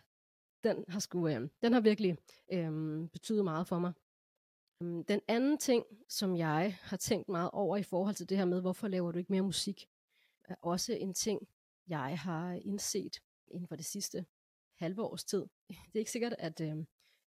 den 0.64 0.84
har, 0.88 1.00
sku, 1.00 1.28
øh, 1.28 1.48
den 1.62 1.72
har 1.72 1.80
virkelig 1.80 2.16
øh, 2.52 3.08
betydet 3.08 3.44
meget 3.44 3.68
for 3.68 3.78
mig. 3.78 3.92
Øhm, 4.82 5.04
den 5.04 5.20
anden 5.28 5.58
ting, 5.58 5.84
som 6.08 6.36
jeg 6.36 6.78
har 6.82 6.96
tænkt 6.96 7.28
meget 7.28 7.50
over 7.52 7.76
i 7.76 7.82
forhold 7.82 8.14
til 8.14 8.28
det 8.28 8.36
her 8.36 8.44
med, 8.44 8.60
hvorfor 8.60 8.88
laver 8.88 9.12
du 9.12 9.18
ikke 9.18 9.32
mere 9.32 9.42
musik, 9.42 9.86
er 10.44 10.54
også 10.62 10.92
en 10.92 11.14
ting, 11.14 11.48
jeg 11.88 12.18
har 12.18 12.52
indset 12.52 13.20
inden 13.48 13.68
for 13.68 13.76
det 13.76 13.84
sidste 13.84 14.26
halve 14.78 15.02
års 15.02 15.24
tid. 15.24 15.44
Det 15.68 15.94
er 15.94 15.98
ikke 15.98 16.10
sikkert, 16.10 16.34
at, 16.38 16.60
øh, 16.60 16.76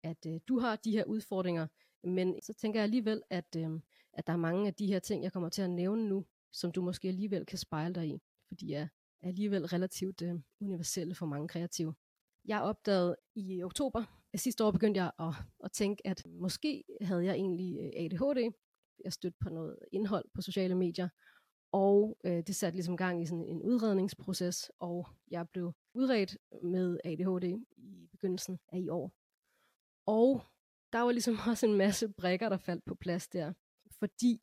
at 0.03 0.27
øh, 0.27 0.41
du 0.49 0.59
har 0.59 0.77
de 0.77 0.91
her 0.91 1.05
udfordringer, 1.05 1.67
men 2.03 2.43
så 2.43 2.53
tænker 2.53 2.81
jeg 2.81 2.85
alligevel, 2.85 3.23
at, 3.31 3.57
øh, 3.57 3.81
at 4.13 4.27
der 4.27 4.33
er 4.33 4.37
mange 4.37 4.67
af 4.67 4.75
de 4.75 4.87
her 4.87 4.99
ting, 4.99 5.25
jeg 5.25 5.33
kommer 5.33 5.49
til 5.49 5.63
at 5.63 5.71
nævne 5.71 6.09
nu, 6.09 6.27
som 6.53 6.73
du 6.73 6.83
måske 6.83 7.09
alligevel 7.09 7.47
kan 7.47 7.59
spejle 7.59 7.95
dig 7.95 8.09
i, 8.09 8.21
fordi 8.49 8.71
jeg 8.73 8.89
er 9.23 9.29
alligevel 9.29 9.67
relativt 9.67 10.23
øh, 10.23 10.35
universelle 10.61 11.15
for 11.15 11.27
mange 11.27 11.49
kreative. 11.49 11.95
Jeg 12.45 12.63
opdagede 12.63 13.17
i 13.35 13.63
oktober 13.63 14.05
sidste 14.39 14.65
år, 14.65 14.71
begyndte 14.71 15.03
jeg 15.03 15.11
at, 15.19 15.35
at 15.65 15.73
tænke, 15.73 16.07
at 16.07 16.27
måske 16.27 16.85
havde 17.01 17.25
jeg 17.25 17.35
egentlig 17.35 17.79
øh, 17.81 18.05
ADHD. 18.05 18.53
Jeg 19.05 19.13
stødte 19.13 19.37
på 19.41 19.49
noget 19.49 19.79
indhold 19.93 20.25
på 20.35 20.43
sociale 20.43 20.75
medier, 20.75 21.09
og 21.73 22.19
øh, 22.25 22.43
det 22.47 22.57
satte 22.57 22.77
ligesom 22.77 22.97
gang 22.97 23.23
i 23.23 23.27
sådan 23.27 23.45
en 23.45 23.63
udredningsproces, 23.63 24.71
og 24.79 25.07
jeg 25.31 25.49
blev 25.49 25.73
udredt 25.95 26.39
med 26.63 26.99
ADHD 27.05 27.65
i 27.77 28.09
begyndelsen 28.11 28.59
af 28.73 28.79
i 28.79 28.89
år. 28.89 29.13
Og 30.07 30.43
der 30.93 31.01
var 31.01 31.13
ligesom 31.13 31.39
også 31.51 31.67
en 31.67 31.75
masse 31.75 32.09
brækker, 32.09 32.49
der 32.49 32.57
faldt 32.57 32.85
på 32.85 32.95
plads 32.95 33.29
der, 33.29 33.53
fordi 33.99 34.43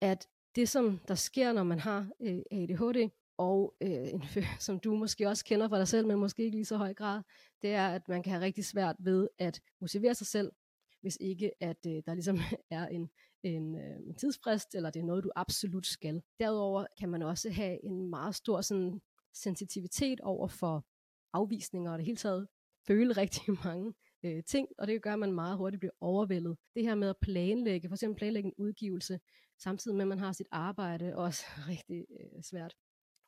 at 0.00 0.28
det, 0.56 0.68
som 0.68 0.98
der 1.08 1.14
sker, 1.14 1.52
når 1.52 1.62
man 1.62 1.78
har 1.78 2.10
øh, 2.20 2.42
ADHD, 2.50 3.10
og 3.38 3.74
øh, 3.82 4.08
en, 4.08 4.22
som 4.66 4.80
du 4.80 4.94
måske 4.94 5.28
også 5.28 5.44
kender 5.44 5.68
fra 5.68 5.78
dig 5.78 5.88
selv, 5.88 6.06
men 6.06 6.18
måske 6.18 6.44
ikke 6.44 6.56
lige 6.56 6.64
så 6.64 6.76
høj 6.76 6.94
grad, 6.94 7.22
det 7.62 7.70
er, 7.70 7.88
at 7.88 8.08
man 8.08 8.22
kan 8.22 8.32
have 8.32 8.44
rigtig 8.44 8.64
svært 8.64 8.96
ved 8.98 9.28
at 9.38 9.60
motivere 9.80 10.14
sig 10.14 10.26
selv, 10.26 10.52
hvis 11.00 11.18
ikke 11.20 11.50
at 11.60 11.86
øh, 11.86 12.02
der 12.06 12.14
ligesom 12.14 12.38
er 12.70 12.86
en, 12.86 13.10
en, 13.42 13.78
øh, 13.78 13.96
en 14.06 14.14
tidsfrist, 14.14 14.74
eller 14.74 14.90
det 14.90 15.00
er 15.00 15.06
noget, 15.06 15.24
du 15.24 15.30
absolut 15.36 15.86
skal. 15.86 16.22
Derudover 16.40 16.86
kan 16.98 17.08
man 17.08 17.22
også 17.22 17.50
have 17.50 17.84
en 17.84 18.10
meget 18.10 18.34
stor 18.34 18.60
sådan, 18.60 19.00
sensitivitet 19.34 20.20
over 20.20 20.48
for 20.48 20.84
afvisninger, 21.32 21.92
og 21.92 21.98
det 21.98 22.06
hele 22.06 22.16
taget 22.16 22.48
føle 22.86 23.12
rigtig 23.22 23.58
mange 23.64 23.94
øh, 24.24 24.42
ting, 24.44 24.68
og 24.78 24.86
det 24.86 25.02
gør, 25.02 25.12
at 25.12 25.18
man 25.18 25.32
meget 25.32 25.56
hurtigt 25.56 25.80
bliver 25.80 25.94
overvældet. 26.00 26.56
Det 26.74 26.82
her 26.82 26.94
med 26.94 27.08
at 27.08 27.16
planlægge, 27.22 27.88
for 27.88 27.94
eksempel 27.94 28.18
planlægge 28.18 28.46
en 28.46 28.54
udgivelse, 28.58 29.20
samtidig 29.58 29.96
med, 29.96 30.04
at 30.04 30.08
man 30.08 30.18
har 30.18 30.32
sit 30.32 30.46
arbejde, 30.50 31.16
også 31.16 31.44
rigtig 31.68 32.06
øh, 32.20 32.42
svært. 32.42 32.74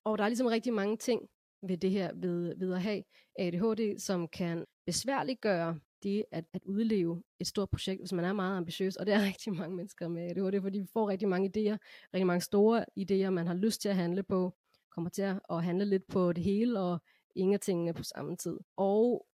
Og 0.05 0.19
der 0.19 0.25
er 0.25 0.29
ligesom 0.29 0.47
rigtig 0.47 0.73
mange 0.73 0.97
ting 0.97 1.29
ved 1.63 1.77
det 1.77 1.91
her, 1.91 2.11
ved, 2.15 2.55
ved 2.59 2.73
at 2.73 2.83
have 2.83 3.03
ADHD, 3.39 3.99
som 3.99 4.29
kan 4.29 4.65
besværliggøre 4.87 5.79
det 6.03 6.25
at, 6.31 6.45
at 6.55 6.65
udleve 6.65 7.23
et 7.41 7.47
stort 7.47 7.71
projekt, 7.71 8.01
hvis 8.01 8.13
man 8.13 8.25
er 8.25 8.33
meget 8.33 8.57
ambitiøs, 8.57 8.97
og 8.97 9.07
det 9.07 9.15
er 9.15 9.25
rigtig 9.31 9.53
mange 9.53 9.77
mennesker 9.77 10.09
med 10.09 10.23
ADHD, 10.23 10.61
fordi 10.63 10.79
vi 10.79 10.87
får 10.93 11.09
rigtig 11.09 11.29
mange 11.29 11.49
idéer, 11.49 11.77
rigtig 12.15 12.27
mange 12.27 12.41
store 12.41 12.85
idéer, 13.01 13.31
man 13.31 13.47
har 13.47 13.55
lyst 13.55 13.81
til 13.81 13.89
at 13.89 13.97
handle 13.97 14.23
på, 14.23 14.55
kommer 14.91 15.11
til 15.11 15.23
at 15.51 15.65
handle 15.65 15.85
lidt 15.85 16.07
på 16.07 16.33
det 16.33 16.45
hele, 16.45 16.81
og 16.81 16.99
ingen 17.37 17.55
af 17.55 17.61
tingene 17.61 17.95
på 17.95 18.03
samme 18.03 18.37
tid. 18.37 18.57
Og 18.77 19.27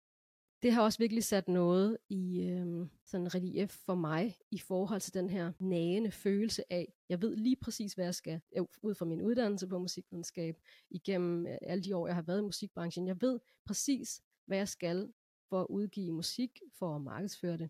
det 0.61 0.73
har 0.73 0.81
også 0.81 0.99
virkelig 0.99 1.23
sat 1.23 1.47
noget 1.47 1.97
i 2.09 2.41
øh, 2.41 2.87
sådan 3.05 3.35
relief 3.35 3.69
for 3.69 3.95
mig 3.95 4.37
i 4.51 4.57
forhold 4.57 5.01
til 5.01 5.13
den 5.13 5.29
her 5.29 5.51
nagende 5.59 6.11
følelse 6.11 6.73
af, 6.73 6.93
jeg 7.09 7.21
ved 7.21 7.35
lige 7.35 7.55
præcis, 7.55 7.93
hvad 7.93 8.05
jeg 8.05 8.15
skal, 8.15 8.41
øh, 8.57 8.65
ud 8.81 8.95
fra 8.95 9.05
min 9.05 9.21
uddannelse 9.21 9.67
på 9.67 9.79
musikvidenskab, 9.79 10.57
igennem 10.89 11.47
øh, 11.47 11.57
alle 11.61 11.83
de 11.83 11.95
år, 11.95 12.07
jeg 12.07 12.15
har 12.15 12.21
været 12.21 12.39
i 12.39 12.43
musikbranchen. 12.43 13.07
Jeg 13.07 13.21
ved 13.21 13.39
præcis, 13.65 14.21
hvad 14.45 14.57
jeg 14.57 14.67
skal 14.67 15.13
for 15.49 15.61
at 15.61 15.67
udgive 15.69 16.13
musik, 16.13 16.61
for 16.73 16.95
at 16.95 17.01
markedsføre 17.01 17.57
det. 17.57 17.69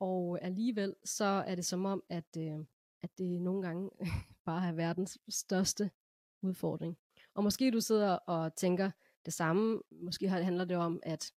Og 0.00 0.42
alligevel 0.42 0.94
så 1.04 1.24
er 1.24 1.54
det 1.54 1.64
som 1.64 1.84
om, 1.84 2.02
at, 2.08 2.36
øh, 2.38 2.58
at 3.02 3.18
det 3.18 3.42
nogle 3.42 3.62
gange 3.62 3.90
bare 4.46 4.68
er 4.68 4.72
verdens 4.72 5.18
største 5.28 5.90
udfordring. 6.42 6.98
Og 7.34 7.44
måske 7.44 7.70
du 7.70 7.80
sidder 7.80 8.12
og 8.12 8.56
tænker 8.56 8.90
det 9.24 9.32
samme. 9.32 9.82
Måske 9.90 10.28
handler 10.28 10.64
det 10.64 10.76
om, 10.76 11.00
at 11.02 11.32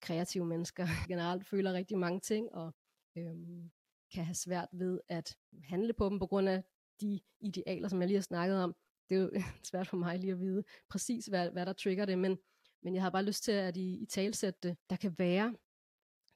kreative 0.00 0.44
mennesker 0.44 0.86
generelt 1.08 1.46
føler 1.46 1.72
rigtig 1.72 1.98
mange 1.98 2.20
ting, 2.20 2.54
og 2.54 2.74
øhm, 3.16 3.70
kan 4.14 4.24
have 4.24 4.34
svært 4.34 4.68
ved 4.72 5.00
at 5.08 5.36
handle 5.62 5.92
på 5.92 6.08
dem 6.08 6.18
på 6.18 6.26
grund 6.26 6.48
af 6.48 6.64
de 7.00 7.20
idealer, 7.40 7.88
som 7.88 8.00
jeg 8.00 8.08
lige 8.08 8.16
har 8.16 8.22
snakket 8.22 8.62
om. 8.62 8.76
Det 9.08 9.16
er 9.16 9.20
jo 9.20 9.30
svært 9.70 9.88
for 9.88 9.96
mig 9.96 10.18
lige 10.18 10.32
at 10.32 10.40
vide 10.40 10.64
præcis, 10.90 11.26
hvad, 11.26 11.50
hvad 11.50 11.66
der 11.66 11.72
trigger 11.72 12.04
det, 12.04 12.18
men, 12.18 12.38
men 12.82 12.94
jeg 12.94 13.02
har 13.02 13.10
bare 13.10 13.24
lyst 13.24 13.44
til 13.44 13.52
at 13.52 13.76
i, 13.76 14.02
i 14.02 14.06
talsætte 14.06 14.58
det. 14.62 14.76
Der 14.90 14.96
kan 14.96 15.14
være 15.18 15.54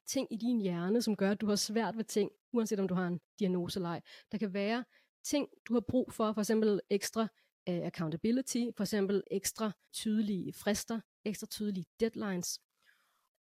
ting 0.06 0.32
i 0.32 0.36
din 0.36 0.60
hjerne, 0.60 1.02
som 1.02 1.16
gør, 1.16 1.30
at 1.30 1.40
du 1.40 1.46
har 1.46 1.56
svært 1.56 1.96
ved 1.96 2.04
ting, 2.04 2.30
uanset 2.52 2.80
om 2.80 2.88
du 2.88 2.94
har 2.94 3.06
en 3.06 3.20
diagnose 3.38 3.78
eller 3.78 3.88
ej. 3.88 4.00
Der 4.32 4.38
kan 4.38 4.54
være 4.54 4.84
ting, 5.24 5.48
du 5.68 5.72
har 5.74 5.80
brug 5.80 6.12
for, 6.12 6.32
for 6.32 6.40
eksempel 6.40 6.80
ekstra 6.90 7.22
uh, 7.70 7.74
accountability, 7.74 8.64
for 8.76 8.84
eksempel 8.84 9.22
ekstra 9.30 9.72
tydelige 9.92 10.52
frister, 10.52 11.00
ekstra 11.24 11.46
tydelige 11.46 11.86
deadlines, 12.00 12.60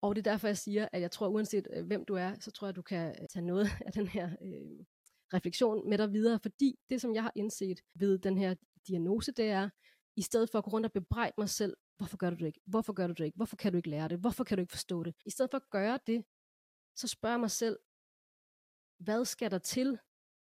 og 0.02 0.16
det 0.16 0.28
er 0.28 0.32
derfor, 0.32 0.48
jeg 0.48 0.58
siger, 0.58 0.88
at 0.92 1.02
jeg 1.02 1.12
tror, 1.12 1.28
uanset 1.28 1.68
øh, 1.74 1.86
hvem 1.86 2.06
du 2.06 2.14
er, 2.16 2.36
så 2.40 2.52
tror 2.52 2.68
jeg, 2.68 2.76
du 2.76 2.82
kan 2.82 3.08
øh, 3.22 3.28
tage 3.34 3.46
noget 3.46 3.68
af 3.88 3.92
den 3.92 4.08
her 4.08 4.26
øh, 4.26 4.86
refleksion 5.34 5.90
med 5.90 5.98
dig 5.98 6.14
videre, 6.14 6.40
fordi 6.40 6.80
det, 6.90 7.02
som 7.02 7.16
jeg 7.16 7.24
har 7.24 7.32
indset 7.36 7.80
ved 7.96 8.20
den 8.20 8.38
her 8.38 8.56
diagnose, 8.88 9.32
det 9.32 9.46
er, 9.46 9.70
i 10.16 10.22
stedet 10.22 10.50
for 10.50 10.58
at 10.58 10.64
gå 10.64 10.72
rundt 10.72 10.86
og 10.86 10.92
bebrejde 10.92 11.34
mig 11.38 11.50
selv, 11.50 11.78
hvorfor 11.98 12.18
gør 12.18 12.30
du 12.30 12.36
det 12.36 12.46
ikke? 12.46 12.60
Hvorfor 12.66 12.94
gør 12.94 13.08
du 13.08 13.14
det 13.14 13.26
ikke? 13.26 13.36
Hvorfor 13.36 13.56
kan 13.56 13.72
du 13.72 13.78
ikke 13.78 13.90
lære 13.90 14.08
det? 14.08 14.20
Hvorfor 14.20 14.44
kan 14.44 14.58
du 14.58 14.62
ikke 14.62 14.72
forstå 14.72 15.04
det? 15.04 15.16
I 15.26 15.30
stedet 15.30 15.52
for 15.52 15.58
at 15.58 15.70
gøre 15.70 16.00
det, 16.08 16.24
så 16.96 17.08
spørger 17.08 17.38
mig 17.38 17.52
selv, 17.52 17.80
hvad 19.00 19.26
skal 19.26 19.52
der 19.52 19.58
til, 19.58 20.00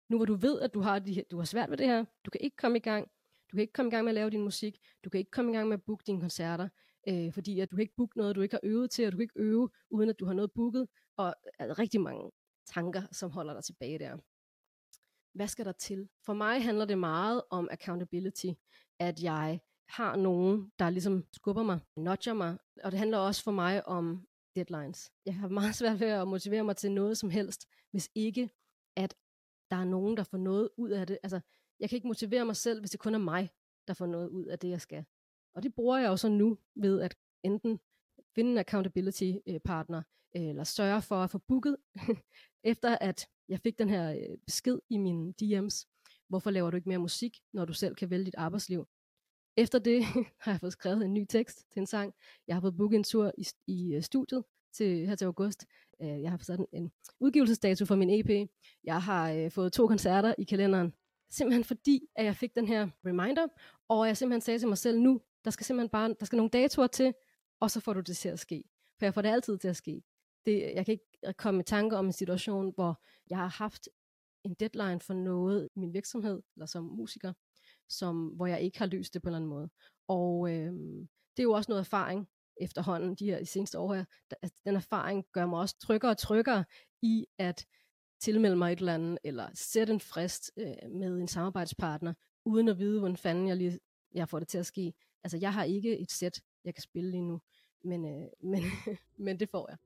nu 0.09 0.17
hvor 0.17 0.25
du 0.25 0.35
ved, 0.35 0.61
at 0.61 0.73
du 0.73 0.81
har, 0.81 0.99
de, 0.99 1.23
du 1.31 1.37
har 1.37 1.45
svært 1.45 1.69
ved 1.69 1.77
det 1.77 1.87
her, 1.87 2.05
du 2.25 2.31
kan 2.31 2.41
ikke 2.41 2.57
komme 2.57 2.77
i 2.77 2.81
gang, 2.81 3.07
du 3.51 3.55
kan 3.55 3.61
ikke 3.61 3.73
komme 3.73 3.89
i 3.89 3.91
gang 3.91 4.03
med 4.03 4.11
at 4.11 4.15
lave 4.15 4.29
din 4.29 4.43
musik, 4.43 4.77
du 5.03 5.09
kan 5.09 5.19
ikke 5.19 5.31
komme 5.31 5.51
i 5.51 5.55
gang 5.55 5.67
med 5.69 5.77
at 5.77 5.83
booke 5.83 6.03
dine 6.07 6.19
koncerter, 6.19 6.69
øh, 7.07 7.33
fordi 7.33 7.59
at 7.59 7.71
du 7.71 7.75
kan 7.75 7.81
ikke 7.81 7.95
booke 7.95 8.17
noget, 8.17 8.35
du 8.35 8.41
ikke 8.41 8.55
har 8.55 8.61
øvet 8.63 8.91
til, 8.91 9.05
og 9.05 9.11
du 9.11 9.17
kan 9.17 9.23
ikke 9.23 9.39
øve, 9.39 9.69
uden 9.89 10.09
at 10.09 10.19
du 10.19 10.25
har 10.25 10.33
noget 10.33 10.51
booket, 10.51 10.87
og 11.17 11.35
er 11.59 11.79
rigtig 11.79 12.01
mange 12.01 12.31
tanker, 12.67 13.01
som 13.11 13.31
holder 13.31 13.53
dig 13.53 13.63
tilbage 13.63 13.99
der. 13.99 14.17
Hvad 15.33 15.47
skal 15.47 15.65
der 15.65 15.71
til? 15.71 16.09
For 16.25 16.33
mig 16.33 16.63
handler 16.63 16.85
det 16.85 16.97
meget 16.97 17.41
om 17.49 17.67
accountability, 17.71 18.47
at 18.99 19.23
jeg 19.23 19.59
har 19.89 20.15
nogen, 20.15 20.71
der 20.79 20.89
ligesom 20.89 21.25
skubber 21.33 21.63
mig, 21.63 21.79
nudger 21.95 22.33
mig, 22.33 22.57
og 22.83 22.91
det 22.91 22.99
handler 22.99 23.17
også 23.17 23.43
for 23.43 23.51
mig 23.51 23.87
om 23.87 24.27
deadlines. 24.55 25.11
Jeg 25.25 25.35
har 25.35 25.47
meget 25.47 25.75
svært 25.75 25.99
ved 25.99 26.07
at 26.07 26.27
motivere 26.27 26.63
mig 26.63 26.77
til 26.77 26.91
noget 26.91 27.17
som 27.17 27.29
helst, 27.29 27.67
hvis 27.91 28.09
ikke, 28.15 28.49
at 28.95 29.15
der 29.71 29.77
er 29.77 29.85
nogen, 29.85 30.17
der 30.17 30.23
får 30.23 30.37
noget 30.37 30.69
ud 30.77 30.89
af 30.89 31.07
det. 31.07 31.17
Altså, 31.23 31.39
jeg 31.79 31.89
kan 31.89 31.95
ikke 31.95 32.07
motivere 32.07 32.45
mig 32.45 32.55
selv, 32.55 32.79
hvis 32.79 32.91
det 32.91 32.99
kun 32.99 33.15
er 33.15 33.19
mig, 33.19 33.49
der 33.87 33.93
får 33.93 34.05
noget 34.05 34.29
ud 34.29 34.45
af 34.45 34.59
det, 34.59 34.69
jeg 34.69 34.81
skal. 34.81 35.05
Og 35.59 35.63
det 35.63 35.75
bruger 35.75 35.97
jeg 35.97 36.07
jo 36.07 36.17
så 36.17 36.29
nu 36.29 36.57
ved 36.75 37.01
at 37.01 37.15
enten 37.43 37.79
finde 38.35 38.51
en 38.51 38.57
accountability 38.57 39.31
øh, 39.47 39.59
partner, 39.59 40.01
eller 40.33 40.63
sørge 40.63 41.01
for 41.01 41.15
at 41.15 41.31
få 41.31 41.37
booket, 41.37 41.77
efter 42.63 42.97
at 43.01 43.27
jeg 43.49 43.59
fik 43.59 43.79
den 43.79 43.89
her 43.89 44.11
øh, 44.11 44.37
besked 44.45 44.79
i 44.89 44.97
mine 44.97 45.33
DM's, 45.41 45.85
hvorfor 46.29 46.51
laver 46.51 46.71
du 46.71 46.75
ikke 46.75 46.89
mere 46.89 46.99
musik, 46.99 47.37
når 47.53 47.65
du 47.65 47.73
selv 47.73 47.95
kan 47.95 48.09
vælge 48.09 48.25
dit 48.25 48.35
arbejdsliv. 48.37 48.87
Efter 49.57 49.79
det 49.79 50.03
har 50.43 50.51
jeg 50.51 50.59
fået 50.59 50.73
skrevet 50.73 51.05
en 51.05 51.13
ny 51.13 51.25
tekst 51.29 51.71
til 51.71 51.79
en 51.79 51.87
sang. 51.87 52.13
Jeg 52.47 52.55
har 52.55 52.61
fået 52.61 52.77
booket 52.77 52.97
en 52.97 53.03
tur 53.03 53.31
i, 53.37 53.47
i 53.67 53.93
øh, 53.95 54.03
studiet 54.03 54.43
til, 54.73 55.07
her 55.07 55.15
til 55.15 55.25
august. 55.25 55.65
Jeg 55.99 56.31
har 56.31 56.37
fået 56.37 56.65
en 56.73 56.91
udgivelsesdato 57.19 57.85
for 57.85 57.95
min 57.95 58.09
EP. 58.09 58.49
Jeg 58.83 59.01
har 59.01 59.49
fået 59.49 59.73
to 59.73 59.87
koncerter 59.87 60.35
i 60.37 60.43
kalenderen. 60.43 60.93
Simpelthen 61.29 61.63
fordi, 61.63 62.07
at 62.15 62.25
jeg 62.25 62.35
fik 62.35 62.55
den 62.55 62.67
her 62.67 62.89
reminder, 63.05 63.47
og 63.89 64.07
jeg 64.07 64.17
simpelthen 64.17 64.41
sagde 64.41 64.59
til 64.59 64.67
mig 64.67 64.77
selv, 64.77 64.99
nu 64.99 65.21
der 65.45 65.51
skal 65.51 65.65
simpelthen 65.65 65.89
bare, 65.89 66.15
der 66.19 66.25
skal 66.25 66.37
nogle 66.37 66.49
datoer 66.49 66.87
til, 66.87 67.13
og 67.59 67.71
så 67.71 67.79
får 67.79 67.93
du 67.93 67.99
det 67.99 68.17
til 68.17 68.29
at 68.29 68.39
ske. 68.39 68.63
For 68.99 69.05
jeg 69.05 69.13
får 69.13 69.21
det 69.21 69.29
altid 69.29 69.57
til 69.57 69.67
at 69.67 69.75
ske. 69.75 70.03
Det, 70.45 70.71
jeg 70.75 70.85
kan 70.85 70.91
ikke 70.91 71.33
komme 71.37 71.59
i 71.59 71.63
tanke 71.63 71.97
om 71.97 72.05
en 72.05 72.13
situation, 72.13 72.73
hvor 72.75 73.01
jeg 73.29 73.37
har 73.37 73.47
haft 73.47 73.89
en 74.43 74.53
deadline 74.53 74.99
for 74.99 75.13
noget 75.13 75.69
i 75.75 75.79
min 75.79 75.93
virksomhed, 75.93 76.41
eller 76.55 76.65
som 76.65 76.83
musiker, 76.83 77.33
som, 77.89 78.27
hvor 78.27 78.47
jeg 78.47 78.61
ikke 78.61 78.79
har 78.79 78.85
løst 78.85 79.13
det 79.13 79.21
på 79.21 79.29
en 79.29 79.29
eller 79.29 79.37
anden 79.37 79.49
måde. 79.49 79.69
Og 80.07 80.51
øh, 80.51 80.73
det 81.37 81.39
er 81.39 81.43
jo 81.43 81.51
også 81.51 81.71
noget 81.71 81.79
erfaring 81.79 82.27
efterhånden, 82.61 83.15
de 83.15 83.25
her 83.25 83.39
de 83.39 83.45
seneste 83.45 83.79
år 83.79 83.93
her. 83.93 84.05
Altså, 84.41 84.57
den 84.65 84.75
erfaring 84.75 85.25
gør 85.31 85.45
mig 85.45 85.59
også 85.59 85.75
tryggere 85.79 86.11
og 86.11 86.17
tryggere 86.17 86.65
i 87.01 87.25
at 87.37 87.65
tilmelde 88.21 88.55
mig 88.55 88.73
et 88.73 88.79
eller 88.79 88.93
andet, 88.93 89.17
eller 89.23 89.49
sætte 89.53 89.93
en 89.93 89.99
frist 89.99 90.51
øh, 90.57 90.91
med 90.91 91.07
en 91.07 91.27
samarbejdspartner, 91.27 92.13
uden 92.45 92.67
at 92.67 92.79
vide, 92.79 92.99
hvordan 92.99 93.17
fanden 93.17 93.47
jeg 93.47 93.57
lige 93.57 93.79
jeg 94.13 94.29
får 94.29 94.39
det 94.39 94.47
til 94.47 94.57
at 94.57 94.65
ske. 94.65 94.93
Altså, 95.23 95.37
jeg 95.37 95.53
har 95.53 95.63
ikke 95.63 95.99
et 95.99 96.11
sæt, 96.11 96.41
jeg 96.65 96.75
kan 96.75 96.81
spille 96.81 97.11
lige 97.11 97.23
nu, 97.23 97.41
men, 97.83 98.05
øh, 98.05 98.27
men, 98.51 98.63
men 99.17 99.39
det 99.39 99.49
får 99.49 99.69
jeg. 99.69 99.77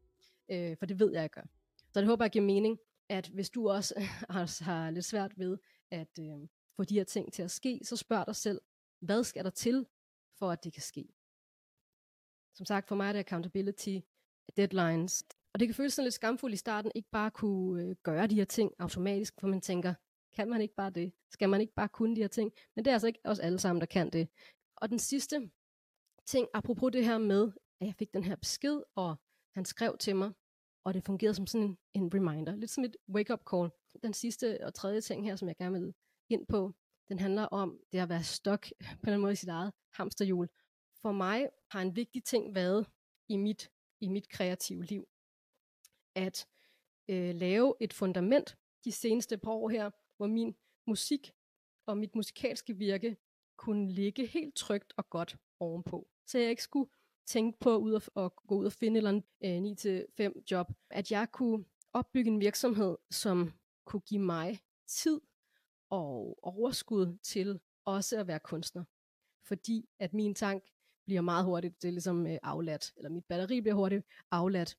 Øh, 0.50 0.78
for 0.78 0.86
det 0.86 1.00
ved 1.00 1.12
jeg, 1.14 1.22
jeg 1.22 1.30
gør. 1.30 1.46
Så 1.94 2.00
det 2.00 2.08
håber 2.08 2.26
jeg 2.26 2.32
giver 2.32 2.46
mening, 2.46 2.80
at 3.10 3.28
hvis 3.28 3.50
du 3.50 3.70
også 3.70 3.94
har, 4.30 4.64
har 4.64 4.92
lidt 4.92 5.06
svært 5.06 5.40
ved 5.40 5.58
at 5.92 6.20
øh, 6.20 6.48
få 6.76 6.84
de 6.84 6.96
her 6.96 7.04
ting 7.04 7.34
til 7.34 7.44
at 7.44 7.52
ske, 7.52 7.80
så 7.84 7.96
spørg 7.96 8.26
dig 8.28 8.36
selv, 8.36 8.62
hvad 9.00 9.24
skal 9.24 9.44
der 9.44 9.50
til, 9.50 9.86
for 10.40 10.52
at 10.52 10.64
det 10.64 10.74
kan 10.74 10.82
ske? 10.82 11.08
Som 12.56 12.66
sagt, 12.66 12.88
for 12.88 12.96
mig 12.96 13.08
er 13.08 13.14
det 13.14 13.20
accountability, 13.20 13.98
deadlines, 14.58 15.24
og 15.54 15.60
det 15.60 15.68
kan 15.68 15.76
føles 15.76 15.94
sådan 15.94 16.06
lidt 16.06 16.14
skamfuldt 16.14 16.54
i 16.54 16.58
starten, 16.58 16.92
ikke 16.96 17.10
bare 17.12 17.32
kunne 17.32 17.84
øh, 17.84 17.96
gøre 18.04 18.28
de 18.28 18.36
her 18.36 18.46
ting 18.46 18.72
automatisk, 18.80 19.34
for 19.40 19.48
man 19.48 19.62
tænker, 19.62 19.94
kan 20.34 20.50
man 20.50 20.62
ikke 20.62 20.76
bare 20.76 20.90
det? 20.90 21.14
Skal 21.32 21.50
man 21.50 21.62
ikke 21.62 21.74
bare 21.74 21.90
kunne 21.90 22.16
de 22.16 22.22
her 22.22 22.28
ting? 22.28 22.52
Men 22.76 22.86
det 22.86 22.92
er 22.92 22.96
altså 22.96 23.08
ikke 23.08 23.20
os 23.24 23.40
alle 23.40 23.60
sammen, 23.60 23.80
der 23.80 23.86
kan 23.86 24.10
det. 24.10 24.30
Og 24.76 24.90
den 24.90 25.00
sidste 25.00 25.52
ting, 26.26 26.48
apropos 26.54 26.92
det 26.92 27.06
her 27.06 27.18
med, 27.18 27.52
at 27.80 27.88
jeg 27.88 27.96
fik 27.96 28.14
den 28.14 28.24
her 28.24 28.36
besked, 28.36 28.82
og 28.96 29.16
han 29.56 29.66
skrev 29.66 29.98
til 29.98 30.16
mig, 30.16 30.32
og 30.84 30.94
det 30.94 31.04
fungerede 31.06 31.36
som 31.36 31.48
sådan 31.48 31.68
en, 31.68 31.78
en 31.94 32.14
reminder, 32.14 32.56
lidt 32.56 32.72
som 32.72 32.84
et 32.84 32.96
wake-up 33.10 33.42
call. 33.52 33.70
Den 34.04 34.14
sidste 34.14 34.66
og 34.66 34.74
tredje 34.74 35.02
ting 35.02 35.26
her, 35.26 35.36
som 35.36 35.48
jeg 35.48 35.56
gerne 35.56 35.80
vil 35.80 35.94
ind 36.30 36.48
på, 36.48 36.74
den 37.10 37.20
handler 37.20 37.44
om 37.44 37.80
det 37.92 38.00
at 38.00 38.10
være 38.10 38.24
stok 38.24 38.68
på 39.04 39.10
en 39.10 39.22
måde 39.22 39.34
i 39.34 39.36
sit 39.36 39.50
eget 39.50 39.74
hamsterhjul. 39.94 40.50
For 41.02 41.12
mig 41.12 41.50
har 41.72 41.82
en 41.82 41.96
vigtig 41.96 42.24
ting 42.24 42.56
været 42.56 42.88
i 43.30 43.38
mit, 43.38 43.70
i 44.02 44.08
mit 44.08 44.30
kreative 44.30 44.84
liv, 44.84 45.08
at 46.16 46.48
øh, 47.10 47.36
lave 47.36 47.76
et 47.82 47.94
fundament 47.94 48.58
de 48.86 48.92
seneste 48.92 49.38
par 49.38 49.52
år 49.52 49.70
her, 49.70 49.92
hvor 50.18 50.28
min 50.28 50.56
musik 50.88 51.32
og 51.86 51.98
mit 51.98 52.16
musikalske 52.16 52.78
virke 52.78 53.18
kunne 53.64 53.92
ligge 53.92 54.26
helt 54.26 54.56
trygt 54.56 54.94
og 54.98 55.10
godt 55.10 55.38
ovenpå. 55.60 56.08
Så 56.28 56.40
jeg 56.40 56.50
ikke 56.50 56.64
skulle 56.64 56.90
tænke 57.26 57.60
på 57.60 57.76
at, 57.76 57.80
ud 57.80 58.10
og, 58.16 58.36
gå 58.48 58.56
ud 58.56 58.66
og 58.66 58.72
finde 58.72 59.00
en 59.00 59.06
eller 59.06 59.24
en 59.42 59.78
øh, 60.20 60.30
9-5 60.30 60.44
job. 60.52 60.72
At 60.90 61.12
jeg 61.12 61.28
kunne 61.32 61.66
opbygge 61.94 62.32
en 62.32 62.40
virksomhed, 62.40 62.98
som 63.12 63.54
kunne 63.86 64.02
give 64.02 64.22
mig 64.22 64.60
tid 64.88 65.22
og 65.90 66.40
overskud 66.42 67.18
til 67.24 67.60
også 67.86 68.20
at 68.20 68.28
være 68.28 68.40
kunstner. 68.40 68.84
fordi 69.48 69.90
at 70.00 70.14
min 70.14 70.36
tank 70.36 70.64
bliver 71.06 71.22
meget 71.22 71.46
hurtigt, 71.46 71.82
det 71.82 71.88
er 71.88 71.92
ligesom 71.92 72.28
øh, 72.28 72.38
afladt, 72.44 72.94
eller 72.98 73.10
mit 73.10 73.26
batteri 73.26 73.62
bliver 73.62 73.76
hurtigt 73.76 74.06
afladt. 74.32 74.78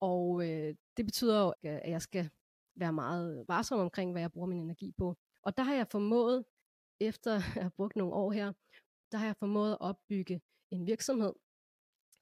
Og 0.00 0.48
øh, 0.48 0.74
det 0.96 1.04
betyder 1.04 1.42
jo, 1.42 1.54
at 1.62 1.90
jeg 1.90 2.02
skal 2.02 2.30
være 2.76 2.92
meget 2.92 3.44
varsom 3.48 3.78
omkring, 3.78 4.12
hvad 4.12 4.22
jeg 4.22 4.32
bruger 4.32 4.46
min 4.46 4.60
energi 4.60 4.92
på. 4.98 5.16
Og 5.42 5.56
der 5.56 5.62
har 5.62 5.74
jeg 5.74 5.86
formået, 5.88 6.44
efter 7.00 7.34
at 7.34 7.42
have 7.42 7.70
brugt 7.70 7.96
nogle 7.96 8.14
år 8.14 8.32
her, 8.32 8.52
der 9.12 9.18
har 9.18 9.26
jeg 9.26 9.36
formået 9.36 9.72
at 9.72 9.80
opbygge 9.80 10.40
en 10.70 10.86
virksomhed, 10.86 11.32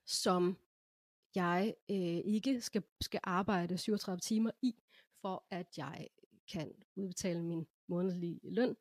som 0.07 0.57
jeg 1.35 1.75
øh, 1.91 2.21
ikke 2.35 2.61
skal, 2.61 2.83
skal 3.01 3.21
arbejde 3.23 3.79
37 3.79 4.21
timer 4.21 4.51
i, 4.63 4.75
for 5.21 5.47
at 5.51 5.67
jeg 5.79 6.09
kan 6.53 6.73
udbetale 6.97 7.43
min 7.43 7.67
månedlige 7.89 8.41
løn. 8.43 8.77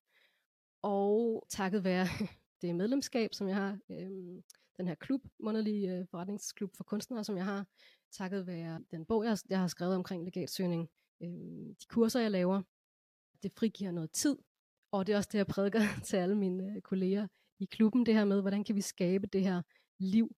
Og 0.81 1.45
takket 1.49 1.83
være 1.83 2.07
det 2.61 2.75
medlemskab, 2.75 3.33
som 3.33 3.47
jeg 3.47 3.55
har, 3.55 3.79
øh, 3.89 4.41
den 4.77 4.87
her 4.87 4.95
klub, 4.95 5.21
månedlige 5.39 5.95
øh, 5.95 6.05
forretningsklub 6.11 6.75
for 6.77 6.83
kunstnere, 6.83 7.23
som 7.23 7.37
jeg 7.37 7.45
har, 7.45 7.65
takket 8.11 8.47
være 8.47 8.83
den 8.91 9.05
bog, 9.05 9.25
jeg, 9.25 9.37
jeg 9.49 9.59
har 9.59 9.67
skrevet 9.67 9.95
omkring 9.95 10.23
legatsøgning, 10.23 10.89
øh, 11.21 11.29
de 11.81 11.85
kurser, 11.89 12.19
jeg 12.19 12.31
laver, 12.31 12.61
det 13.43 13.51
frigiver 13.57 13.91
noget 13.91 14.11
tid, 14.11 14.37
og 14.91 15.07
det 15.07 15.13
er 15.13 15.17
også 15.17 15.29
det, 15.31 15.37
jeg 15.37 15.47
prædiker 15.47 15.79
til 16.07 16.17
alle 16.17 16.35
mine 16.35 16.75
øh, 16.75 16.81
kolleger 16.81 17.27
i 17.59 17.65
klubben, 17.65 18.05
det 18.05 18.13
her 18.13 18.25
med, 18.25 18.41
hvordan 18.41 18.63
kan 18.63 18.75
vi 18.75 18.81
skabe 18.81 19.27
det 19.27 19.43
her 19.43 19.61
liv, 19.99 20.35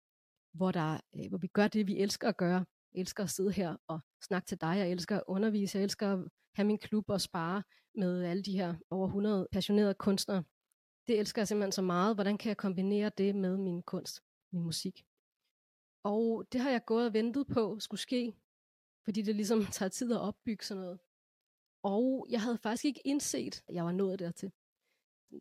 hvor, 0.53 0.71
der, 0.71 0.99
øh, 1.15 1.29
hvor 1.29 1.37
vi 1.37 1.47
gør 1.47 1.67
det, 1.67 1.87
vi 1.87 1.97
elsker 1.97 2.29
at 2.29 2.37
gøre. 2.37 2.65
Jeg 2.93 2.99
elsker 2.99 3.23
at 3.23 3.29
sidde 3.29 3.51
her 3.51 3.77
og 3.87 3.99
snakke 4.21 4.45
til 4.45 4.61
dig, 4.61 4.77
jeg 4.77 4.91
elsker 4.91 5.17
at 5.17 5.23
undervise, 5.27 5.77
jeg 5.77 5.83
elsker 5.83 6.13
at 6.13 6.19
have 6.55 6.65
min 6.65 6.77
klub 6.77 7.09
og 7.09 7.21
spare 7.21 7.63
med 7.95 8.23
alle 8.23 8.43
de 8.43 8.57
her 8.57 8.75
over 8.89 9.07
100 9.07 9.47
passionerede 9.51 9.93
kunstnere. 9.93 10.43
Det 11.07 11.19
elsker 11.19 11.41
jeg 11.41 11.47
simpelthen 11.47 11.71
så 11.71 11.81
meget. 11.81 12.15
Hvordan 12.15 12.37
kan 12.37 12.49
jeg 12.49 12.57
kombinere 12.57 13.11
det 13.17 13.35
med 13.35 13.57
min 13.57 13.83
kunst, 13.83 14.23
min 14.51 14.63
musik? 14.63 15.05
Og 16.03 16.47
det 16.51 16.61
har 16.61 16.69
jeg 16.69 16.85
gået 16.85 17.05
og 17.05 17.13
ventet 17.13 17.47
på 17.47 17.79
skulle 17.79 18.01
ske, 18.01 18.33
fordi 19.03 19.21
det 19.21 19.35
ligesom 19.35 19.65
tager 19.77 19.89
tid 19.89 20.11
at 20.13 20.21
opbygge 20.21 20.65
sådan 20.65 20.81
noget. 20.81 20.99
Og 21.83 22.27
jeg 22.29 22.41
havde 22.41 22.57
faktisk 22.57 22.85
ikke 22.85 23.01
indset, 23.05 23.63
at 23.67 23.75
jeg 23.75 23.85
var 23.85 23.91
nået 23.91 24.19
dertil. 24.19 24.51